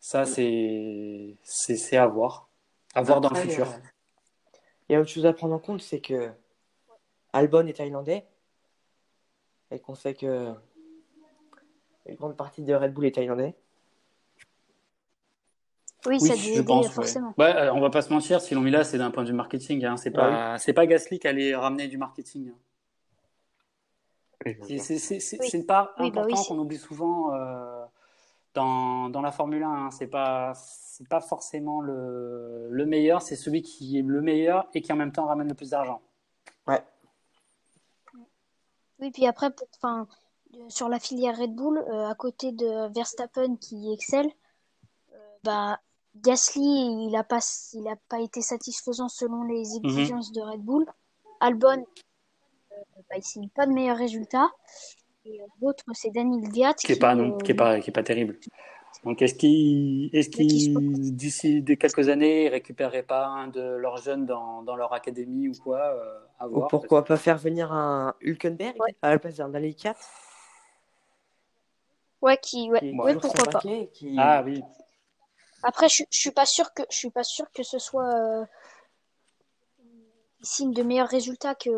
Ça, 0.00 0.24
c'est, 0.24 1.36
c'est, 1.42 1.76
c'est 1.76 1.96
à 1.96 2.06
voir. 2.06 2.48
À 2.94 3.02
voir 3.02 3.20
dans 3.20 3.30
le 3.30 3.36
futur. 3.36 3.66
Il 4.88 4.92
y 4.92 4.96
a 4.96 5.00
autre 5.00 5.10
chose 5.10 5.26
à 5.26 5.32
prendre 5.32 5.54
en 5.54 5.58
compte, 5.58 5.80
c'est 5.80 6.00
que 6.00 6.30
Albon 7.32 7.66
est 7.66 7.74
thaïlandais 7.74 8.26
et 9.70 9.78
qu'on 9.78 9.94
sait 9.94 10.14
que 10.14 10.52
une 12.06 12.16
grande 12.16 12.36
partie 12.36 12.62
de 12.62 12.74
Red 12.74 12.92
Bull 12.92 13.06
est 13.06 13.14
thaïlandais. 13.14 13.54
Oui, 16.06 16.20
ça 16.20 16.34
je 16.34 16.60
pense, 16.60 16.90
forcément. 16.90 17.34
Ouais. 17.38 17.54
Euh, 17.54 17.72
on 17.72 17.80
va 17.80 17.90
pas 17.90 18.02
se 18.02 18.12
mentir, 18.12 18.40
si 18.40 18.54
l'on 18.54 18.60
mis 18.60 18.70
là, 18.70 18.84
c'est 18.84 18.98
d'un 18.98 19.10
point 19.10 19.22
de 19.22 19.28
vue 19.28 19.34
marketing. 19.34 19.84
Hein. 19.84 19.96
C'est 19.96 20.10
pas, 20.10 20.58
c'est 20.58 20.72
pas 20.72 20.86
Gasly 20.86 21.18
qui 21.18 21.28
allait 21.28 21.54
ramener 21.54 21.88
du 21.88 21.96
marketing. 21.96 22.52
C'est 24.66 25.54
une 25.54 25.64
part 25.64 25.94
bah 25.96 26.04
importante 26.04 26.46
qu'on 26.46 26.58
oublie 26.58 26.76
souvent 26.76 27.34
euh, 27.34 27.84
dans, 28.52 29.08
dans, 29.08 29.22
la 29.22 29.32
Formule 29.32 29.62
1. 29.62 29.68
Hein. 29.68 29.90
C'est 29.90 30.06
pas, 30.06 30.52
c'est 30.54 31.08
pas 31.08 31.20
forcément 31.20 31.80
le, 31.80 32.68
le 32.70 32.86
meilleur, 32.86 33.22
c'est 33.22 33.36
celui 33.36 33.62
qui 33.62 33.98
est 33.98 34.02
le 34.02 34.20
meilleur 34.20 34.68
et 34.74 34.82
qui 34.82 34.92
en 34.92 34.96
même 34.96 35.12
temps 35.12 35.24
ramène 35.24 35.48
le 35.48 35.54
plus 35.54 35.70
d'argent. 35.70 36.02
Ouais. 36.66 36.82
Oui, 38.98 39.10
puis 39.10 39.26
après, 39.26 39.48
enfin, 39.78 40.06
sur 40.68 40.90
la 40.90 40.98
filière 40.98 41.38
Red 41.38 41.54
Bull, 41.54 41.78
euh, 41.78 42.06
à 42.06 42.14
côté 42.14 42.52
de 42.52 42.92
Verstappen 42.92 43.56
qui 43.56 43.90
excelle, 43.92 44.30
bah, 45.42 45.78
Gasly, 46.16 46.62
il 46.62 47.10
n'a 47.10 47.24
pas, 47.24 47.40
il 47.72 47.88
a 47.88 47.96
pas 48.08 48.20
été 48.20 48.40
satisfaisant 48.40 49.08
selon 49.08 49.42
les 49.44 49.64
mhm. 49.78 49.84
exigences 49.84 50.32
de 50.32 50.40
Red 50.40 50.60
Bull. 50.60 50.86
Albon, 51.40 51.84
euh, 52.72 52.76
bah, 53.10 53.16
il 53.16 53.24
signe 53.24 53.48
pas 53.48 53.66
de 53.66 53.72
meilleurs 53.72 53.96
résultats. 53.96 54.50
Et 55.24 55.40
euh, 55.40 55.44
l'autre, 55.60 55.84
c'est 55.92 56.10
Daniel 56.10 56.50
Viat. 56.50 56.74
Qui 56.74 56.92
n'est 56.92 56.98
pas, 56.98 57.16
euh, 57.16 57.36
qui 57.38 57.52
est 57.52 57.54
pas, 57.54 57.80
qui 57.80 57.90
est 57.90 57.92
pas 57.92 58.02
terrible. 58.02 58.38
Donc, 59.04 59.20
est-ce 59.22 59.34
qu'il, 59.34 60.08
est-ce 60.14 60.30
qu'il, 60.30 61.16
d'ici 61.16 61.64
quelques 61.64 62.08
années, 62.08 62.48
récupérerait 62.48 63.02
pas 63.02 63.26
un 63.26 63.48
de 63.48 63.60
leurs 63.60 63.98
jeunes 63.98 64.24
dans, 64.24 64.62
dans 64.62 64.76
leur 64.76 64.92
académie 64.92 65.48
ou 65.48 65.52
quoi 65.62 65.94
à 66.38 66.46
voir, 66.46 66.66
Ou 66.66 66.68
pourquoi 66.68 67.04
pas 67.04 67.16
faire 67.16 67.36
venir 67.36 67.72
un 67.72 68.14
Hülkenberg 68.20 68.76
à 69.02 69.10
la 69.10 69.18
place 69.18 69.36
d'un 69.36 69.48
Daniel 69.48 69.74
4 69.74 69.98
Ouais, 72.22 72.38
qui, 72.40 72.70
ouais, 72.70 72.94
pourquoi 73.20 73.44
pas. 73.50 73.60
Ah 74.16 74.42
oui. 74.42 74.62
Après, 75.64 75.88
je, 75.88 76.04
je 76.10 76.18
suis 76.18 76.30
pas 76.30 76.44
sûr 76.46 76.72
que 76.74 76.82
je 76.90 76.96
suis 76.96 77.10
pas 77.10 77.24
sûr 77.24 77.46
que 77.52 77.62
ce 77.62 77.78
soit 77.78 78.14
euh, 78.14 78.44
signe 80.42 80.72
de 80.72 80.82
meilleurs 80.82 81.08
résultats 81.08 81.54
que 81.54 81.70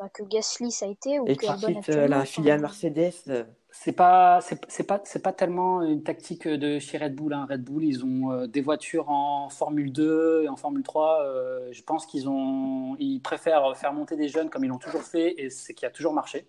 bah, 0.00 0.08
que 0.08 0.22
Gasly 0.22 0.72
ça 0.72 0.86
a 0.86 0.88
été 0.88 1.20
ou 1.20 1.26
et 1.26 1.36
que 1.36 1.46
quitte 1.66 1.90
euh, 1.90 2.08
la 2.08 2.24
filiale 2.24 2.60
Mercedes. 2.60 3.12
Euh. 3.28 3.44
C'est 3.70 3.92
pas 3.92 4.40
c'est 4.40 4.84
pas 4.84 5.02
c'est 5.04 5.22
pas 5.22 5.34
tellement 5.34 5.82
une 5.82 6.02
tactique 6.02 6.48
de 6.48 6.78
chez 6.78 6.96
Red 6.96 7.14
Bull. 7.14 7.34
Hein. 7.34 7.46
Red 7.48 7.62
Bull, 7.62 7.84
ils 7.84 8.06
ont 8.06 8.46
des 8.46 8.62
voitures 8.62 9.10
en 9.10 9.50
Formule 9.50 9.92
2 9.92 10.44
et 10.44 10.48
en 10.48 10.56
Formule 10.56 10.82
3. 10.82 11.72
je 11.72 11.82
pense 11.82 12.06
qu'ils 12.06 12.26
ont 12.26 12.96
ils 12.98 13.20
préfèrent 13.20 13.76
faire 13.76 13.92
monter 13.92 14.16
des 14.16 14.28
jeunes 14.28 14.48
comme 14.48 14.64
ils 14.64 14.68
l'ont 14.68 14.78
toujours 14.78 15.02
fait 15.02 15.34
et 15.36 15.50
c'est 15.50 15.74
qui 15.74 15.84
a 15.84 15.90
toujours 15.90 16.14
marché. 16.14 16.46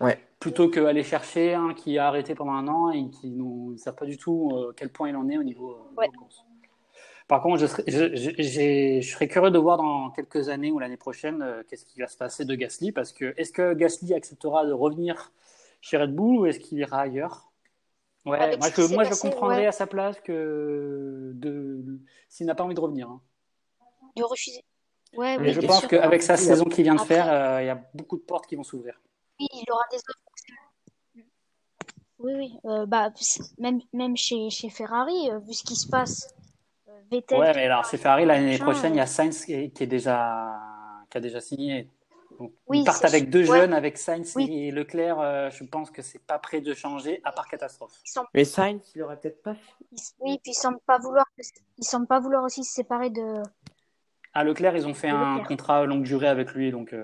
Ouais. 0.00 0.18
Plutôt 0.38 0.70
qu'aller 0.70 1.04
chercher 1.04 1.54
un 1.54 1.74
qui 1.74 1.98
a 1.98 2.08
arrêté 2.08 2.34
pendant 2.34 2.52
un 2.52 2.66
an 2.68 2.90
et 2.90 3.10
qui 3.10 3.30
ne 3.30 3.76
sait 3.76 3.92
pas 3.92 4.06
du 4.06 4.16
tout 4.16 4.50
euh, 4.54 4.72
quel 4.74 4.88
point 4.88 5.10
il 5.10 5.16
en 5.16 5.28
est 5.28 5.36
au 5.36 5.42
niveau, 5.42 5.72
euh, 5.72 6.06
course. 6.18 6.44
Par 7.28 7.42
contre, 7.42 7.58
je 7.58 7.66
serais, 7.66 7.84
je, 7.86 9.00
serais, 9.06 9.28
curieux 9.28 9.50
de 9.50 9.58
voir 9.58 9.76
dans 9.76 10.10
quelques 10.10 10.48
années 10.48 10.72
ou 10.72 10.78
l'année 10.78 10.96
prochaine 10.96 11.42
euh, 11.42 11.62
qu'est-ce 11.68 11.84
qui 11.84 12.00
va 12.00 12.08
se 12.08 12.16
passer 12.16 12.44
de 12.44 12.54
Gasly. 12.54 12.90
Parce 12.90 13.12
que 13.12 13.34
est-ce 13.36 13.52
que 13.52 13.74
Gasly 13.74 14.14
acceptera 14.14 14.64
de 14.66 14.72
revenir 14.72 15.30
chez 15.82 15.98
Red 15.98 16.14
Bull 16.14 16.38
ou 16.38 16.46
est-ce 16.46 16.58
qu'il 16.58 16.78
ira 16.78 17.02
ailleurs? 17.02 17.52
Ouais, 18.24 18.56
moi, 18.56 18.68
je, 18.74 18.94
moi 18.94 19.04
je 19.04 19.14
comprendrais 19.14 19.66
à 19.66 19.72
sa 19.72 19.86
place 19.86 20.18
que 20.20 21.32
de, 21.34 22.00
s'il 22.28 22.46
n'a 22.46 22.54
pas 22.54 22.64
envie 22.64 22.74
de 22.74 22.80
revenir. 22.80 23.08
Hein. 23.08 23.20
De 24.16 24.24
refuser. 24.24 24.64
Ouais, 25.16 25.38
Mais 25.38 25.52
je 25.52 25.60
pense 25.60 25.86
qu'avec 25.86 26.22
sa 26.22 26.36
saison 26.36 26.64
qu'il 26.64 26.84
vient 26.84 26.94
de 26.94 27.00
faire, 27.00 27.60
il 27.60 27.66
y 27.66 27.70
a 27.70 27.80
beaucoup 27.94 28.16
de 28.16 28.22
portes 28.22 28.46
qui 28.46 28.56
vont 28.56 28.64
s'ouvrir. 28.64 28.98
Oui, 29.40 29.46
il 29.52 29.72
aura 29.72 29.84
des 29.90 29.96
offres. 29.96 31.26
Oui, 32.18 32.32
oui. 32.36 32.58
Euh, 32.66 32.84
bah, 32.84 33.10
même, 33.58 33.80
même 33.94 34.16
chez, 34.16 34.50
chez 34.50 34.68
Ferrari, 34.68 35.30
euh, 35.30 35.38
vu 35.38 35.54
ce 35.54 35.64
qui 35.64 35.74
se 35.76 35.88
passe, 35.88 36.28
euh, 36.88 36.92
Vettel. 37.10 37.40
Ouais, 37.40 37.54
mais 37.54 37.64
alors 37.64 37.86
chez 37.86 37.96
Ferrari, 37.96 38.26
l'année 38.26 38.58
prochaine, 38.58 38.94
il 38.94 38.98
y 38.98 39.00
a 39.00 39.06
Sainz 39.06 39.46
qui 39.46 39.54
est, 39.54 39.86
déjà, 39.86 40.52
qui 41.10 41.16
a 41.16 41.20
déjà 41.22 41.40
signé. 41.40 41.88
ils 42.72 42.84
partent 42.84 43.06
avec 43.06 43.30
deux 43.30 43.44
jeunes, 43.44 43.72
avec 43.72 43.96
Sainz 43.96 44.36
et 44.36 44.70
Leclerc. 44.70 45.50
je 45.50 45.64
pense 45.64 45.90
que 45.90 46.02
c'est 46.02 46.18
pas 46.18 46.38
prêt 46.38 46.60
de 46.60 46.74
changer, 46.74 47.22
à 47.24 47.32
part 47.32 47.48
catastrophe. 47.48 47.94
Mais 48.34 48.44
Sainz, 48.44 48.92
il 48.94 49.02
aurait 49.02 49.18
peut-être 49.18 49.42
pas. 49.42 49.56
Oui, 50.20 50.38
puis 50.42 50.52
il 50.52 50.54
semble 50.54 50.80
pas 50.86 50.98
vouloir. 50.98 51.24
Il 51.78 51.84
semble 51.84 52.06
pas 52.06 52.20
vouloir 52.20 52.44
aussi 52.44 52.64
se 52.64 52.74
séparer 52.74 53.08
de. 53.08 53.42
À 54.34 54.44
Leclerc, 54.44 54.76
ils 54.76 54.86
ont 54.86 54.94
fait 54.94 55.08
un 55.08 55.40
contrat 55.40 55.86
longue 55.86 56.02
durée 56.02 56.28
avec 56.28 56.52
lui, 56.52 56.70
donc. 56.70 56.94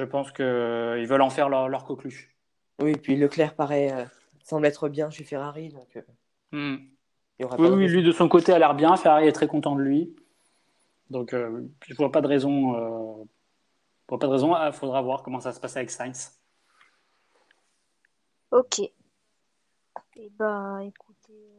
Je 0.00 0.06
pense 0.06 0.32
qu'ils 0.32 0.46
euh, 0.46 1.04
veulent 1.06 1.20
en 1.20 1.28
faire 1.28 1.50
leur, 1.50 1.68
leur, 1.68 1.84
coqueluche. 1.84 2.34
Oui, 2.80 2.92
puis 2.92 3.16
Leclerc 3.16 3.54
paraît 3.54 3.92
euh, 3.92 4.04
semble 4.42 4.64
être 4.64 4.88
bien 4.88 5.10
chez 5.10 5.24
Ferrari. 5.24 5.68
Donc, 5.68 5.94
euh, 5.94 6.02
hmm. 6.52 6.78
oui, 7.58 7.86
lui 7.86 8.02
de 8.02 8.10
son 8.10 8.26
côté 8.26 8.54
a 8.54 8.58
l'air 8.58 8.74
bien. 8.74 8.96
Ferrari 8.96 9.28
est 9.28 9.32
très 9.32 9.46
content 9.46 9.76
de 9.76 9.82
lui. 9.82 10.16
Donc 11.10 11.32
je 11.32 11.36
ne 11.36 11.96
vois 11.96 12.10
pas 12.10 12.22
de 12.22 12.28
raison. 12.28 13.26
vois 14.08 14.18
pas 14.18 14.26
de 14.26 14.32
raison. 14.32 14.56
Il 14.56 14.72
faudra 14.72 15.02
voir 15.02 15.22
comment 15.22 15.40
ça 15.40 15.52
se 15.52 15.60
passe 15.60 15.76
avec 15.76 15.90
Sainz. 15.90 16.32
Ok. 18.52 18.78
Et 18.78 18.92
eh 20.16 20.30
bah 20.38 20.76
ben, 20.78 20.80
écoutez, 20.80 21.50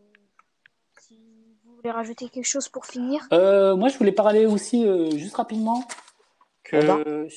si 0.99 1.15
vous 1.63 1.75
voulez 1.75 1.91
rajouter 1.91 2.27
quelque 2.30 2.47
chose 2.47 2.69
pour 2.69 2.88
finir. 2.88 3.21
moi 3.30 3.88
je 3.89 3.97
voulais 3.99 4.12
parler 4.12 4.47
aussi 4.47 4.84
juste 5.19 5.36
rapidement 5.36 5.86
euh, 6.74 7.28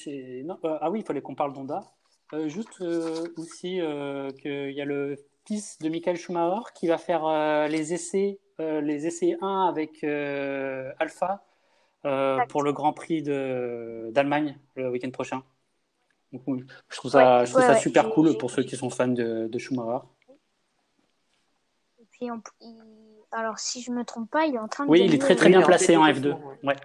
ah 0.81 0.91
oui, 0.91 1.01
il 1.01 1.05
fallait 1.05 1.23
qu'on 1.23 1.35
parle 1.35 1.53
d'Honda. 1.53 1.81
Euh, 2.33 2.49
juste 2.49 2.81
euh, 2.81 3.27
aussi 3.37 3.81
qu'il 4.41 4.73
y 4.73 4.81
a 4.81 4.85
le 4.85 5.17
fils 5.47 5.79
de 5.79 5.89
Michael 5.89 6.17
Schumacher 6.17 6.73
qui 6.75 6.87
va 6.87 6.99
faire 6.99 7.69
les 7.69 7.93
essais, 7.93 8.39
les 8.59 9.07
essais 9.07 9.37
1 9.41 9.67
avec 9.69 10.03
Alpha 10.99 11.45
pour 12.49 12.63
le 12.63 12.73
Grand 12.73 12.93
Prix 12.93 13.23
d'Allemagne 13.23 14.59
le 14.77 14.91
week-end 14.91 15.11
prochain. 15.11 15.43
je 16.33 16.97
trouve 16.97 17.11
ça, 17.11 17.45
je 17.45 17.53
trouve 17.53 17.63
ça 17.63 17.77
super 17.77 18.11
cool 18.11 18.37
pour 18.39 18.51
ceux 18.51 18.63
qui 18.63 18.77
sont 18.77 18.91
fans 18.91 19.09
de, 19.09 19.49
de 19.49 19.59
Schumacher. 19.59 20.07
Et 22.01 22.07
puis, 22.11 22.29
alors, 23.33 23.59
si 23.59 23.83
je 23.83 23.91
me 23.91 24.05
trompe 24.05 24.31
pas, 24.31 24.47
il 24.47 24.55
est 24.55 24.59
en 24.59 24.69
train 24.69 24.87
de. 24.87 24.91
Oui, 24.91 25.03
il 25.05 25.15
est 25.15 25.19
très 25.19 25.35
très 25.37 25.49
bien 25.49 25.61
placé 25.61 25.97
en 25.97 26.07
F2. 26.07 26.37
Ouais. 26.63 26.77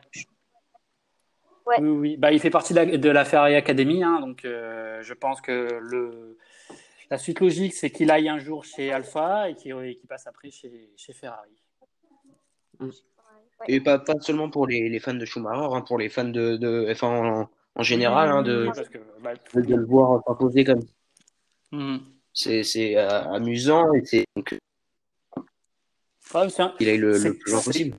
Oui, 1.77 1.87
oui. 1.87 2.17
Bah, 2.17 2.31
il 2.31 2.39
fait 2.39 2.49
partie 2.49 2.73
de 2.73 3.09
la, 3.09 3.25
Ferrari 3.25 3.55
Academy, 3.55 4.03
hein, 4.03 4.19
donc 4.21 4.45
euh, 4.45 5.01
je 5.01 5.13
pense 5.13 5.41
que 5.41 5.79
le, 5.81 6.37
la 7.09 7.17
suite 7.17 7.39
logique, 7.39 7.73
c'est 7.73 7.89
qu'il 7.89 8.11
aille 8.11 8.29
un 8.29 8.39
jour 8.39 8.63
chez 8.65 8.91
Alpha 8.91 9.49
et 9.49 9.55
qu'il 9.55 10.07
passe 10.07 10.27
après 10.27 10.51
chez, 10.51 10.89
chez 10.95 11.13
Ferrari. 11.13 11.61
Mm. 12.79 12.89
Et 13.67 13.81
pas, 13.81 13.99
pas 13.99 14.19
seulement 14.21 14.49
pour 14.49 14.67
les, 14.67 14.87
les 14.87 14.99
fans 14.99 15.13
de 15.13 15.25
Schumacher, 15.25 15.75
hein, 15.75 15.81
pour 15.81 15.97
les 15.97 16.09
fans 16.09 16.23
de, 16.23 16.55
de 16.55 16.87
F1 16.93 17.47
en, 17.75 17.83
général, 17.83 18.29
hein, 18.29 18.41
de, 18.41 18.69
bah, 19.21 19.33
de, 19.53 19.75
le 19.75 19.85
voir 19.85 20.21
s'imposer 20.25 20.63
comme 20.63 20.85
mm. 21.71 21.97
C'est 22.33 22.95
euh, 22.95 23.23
amusant 23.23 23.93
et 23.93 24.05
c'est 24.05 24.25
il 26.79 26.89
a 26.89 26.93
eu 26.93 26.99
le, 26.99 27.33
plus 27.33 27.51
loin 27.51 27.61
possible. 27.61 27.97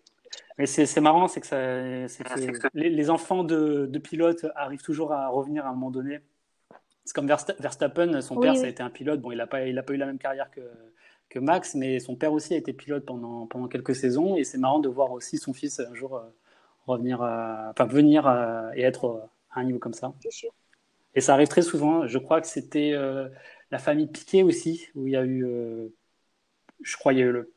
Mais 0.60 0.66
c'est 0.66 1.00
marrant, 1.00 1.26
c'est 1.26 1.40
que, 1.40 1.46
ça, 1.46 2.68
les, 2.74 3.10
enfants 3.10 3.44
de, 3.44 3.86
de, 3.86 3.98
pilotes 3.98 4.44
arrivent 4.54 4.82
toujours 4.82 5.12
à 5.12 5.28
revenir 5.28 5.64
à 5.64 5.70
un 5.70 5.72
moment 5.72 5.90
donné. 5.90 6.20
C'est 7.06 7.14
comme 7.14 7.26
Verstappen, 7.26 8.20
son 8.20 8.36
père, 8.36 8.54
ça 8.56 8.66
a 8.66 8.68
été 8.68 8.82
un 8.82 8.90
pilote. 8.90 9.20
Bon, 9.20 9.32
il 9.32 9.38
n'a 9.38 9.46
pas, 9.46 9.66
il 9.66 9.78
a 9.78 9.82
pas 9.82 9.94
eu 9.94 9.96
la 9.96 10.04
même 10.04 10.18
carrière 10.18 10.50
que, 10.50 10.60
que 11.30 11.38
Max, 11.38 11.74
mais 11.74 11.98
son 11.98 12.14
père 12.14 12.34
aussi 12.34 12.52
a 12.52 12.58
été 12.58 12.74
pilote 12.74 13.06
pendant, 13.06 13.46
pendant 13.46 13.68
quelques 13.68 13.94
saisons. 13.94 14.36
Et 14.36 14.44
c'est 14.44 14.58
marrant 14.58 14.80
de 14.80 14.90
voir 14.90 15.12
aussi 15.12 15.38
son 15.38 15.54
fils 15.54 15.80
un 15.80 15.94
jour 15.94 16.16
euh, 16.16 16.22
revenir, 16.86 17.22
enfin 17.22 17.86
venir 17.86 18.28
et 18.74 18.82
être 18.82 19.30
à 19.52 19.60
un 19.60 19.64
niveau 19.64 19.78
comme 19.78 19.94
ça. 19.94 20.12
Et 21.14 21.22
ça 21.22 21.34
arrive 21.34 21.48
très 21.48 21.62
souvent. 21.62 22.06
Je 22.06 22.18
crois 22.18 22.42
que 22.42 22.46
c'était 22.46 22.92
euh, 22.92 23.28
la 23.70 23.78
famille 23.78 24.08
Piquet 24.08 24.42
aussi, 24.42 24.88
où 24.94 25.06
il 25.06 25.12
y 25.12 25.16
a 25.16 25.24
eu, 25.24 25.44
euh, 25.44 25.88
je 26.82 26.96
crois, 26.96 27.12
il 27.12 27.18
y 27.18 27.22
a 27.22 27.24
eu 27.24 27.32
le 27.32 27.52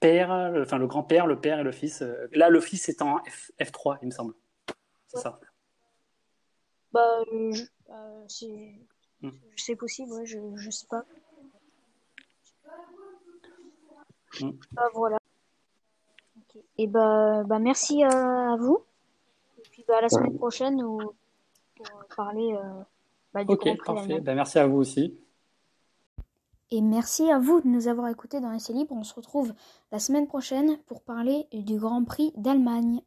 père, 0.00 0.30
enfin 0.60 0.78
le 0.78 0.86
grand-père, 0.86 1.26
le 1.26 1.40
père 1.40 1.60
et 1.60 1.62
le 1.62 1.72
fils. 1.72 2.02
Euh, 2.02 2.28
là, 2.32 2.48
le 2.48 2.60
fils 2.60 2.88
est 2.88 3.02
en 3.02 3.18
F, 3.24 3.72
3 3.72 3.98
il 4.02 4.06
me 4.06 4.10
semble. 4.12 4.34
C'est 5.08 5.18
ça. 5.18 5.40
Bah, 6.92 7.22
hmm. 7.30 7.52
c'est 9.56 9.76
possible, 9.76 10.12
ouais, 10.12 10.26
je, 10.26 10.38
je 10.56 10.70
sais 10.70 10.86
pas. 10.88 11.04
Hmm. 14.40 14.50
Bah, 14.72 14.88
voilà. 14.94 15.18
Et 16.76 16.86
bah, 16.86 17.42
bah 17.44 17.58
merci 17.58 18.02
à, 18.04 18.56
vous. 18.56 18.84
Et 19.58 19.68
puis 19.70 19.84
bah, 19.86 19.98
à 19.98 20.00
la 20.02 20.08
semaine 20.08 20.36
prochaine 20.36 20.80
pour 20.80 21.14
parler 22.16 22.56
bah, 23.32 23.44
du 23.44 23.52
Ok, 23.52 23.68
parfait. 23.84 24.20
Bah, 24.20 24.34
merci 24.34 24.58
à 24.58 24.66
vous 24.66 24.78
aussi. 24.78 25.18
Et 26.70 26.82
merci 26.82 27.30
à 27.30 27.38
vous 27.38 27.60
de 27.60 27.68
nous 27.68 27.88
avoir 27.88 28.08
écoutés 28.08 28.40
dans 28.40 28.50
l'essai 28.50 28.72
libre. 28.72 28.94
On 28.94 29.04
se 29.04 29.14
retrouve 29.14 29.54
la 29.90 29.98
semaine 29.98 30.26
prochaine 30.26 30.78
pour 30.86 31.02
parler 31.02 31.46
du 31.52 31.78
Grand 31.78 32.04
Prix 32.04 32.32
d'Allemagne. 32.36 33.00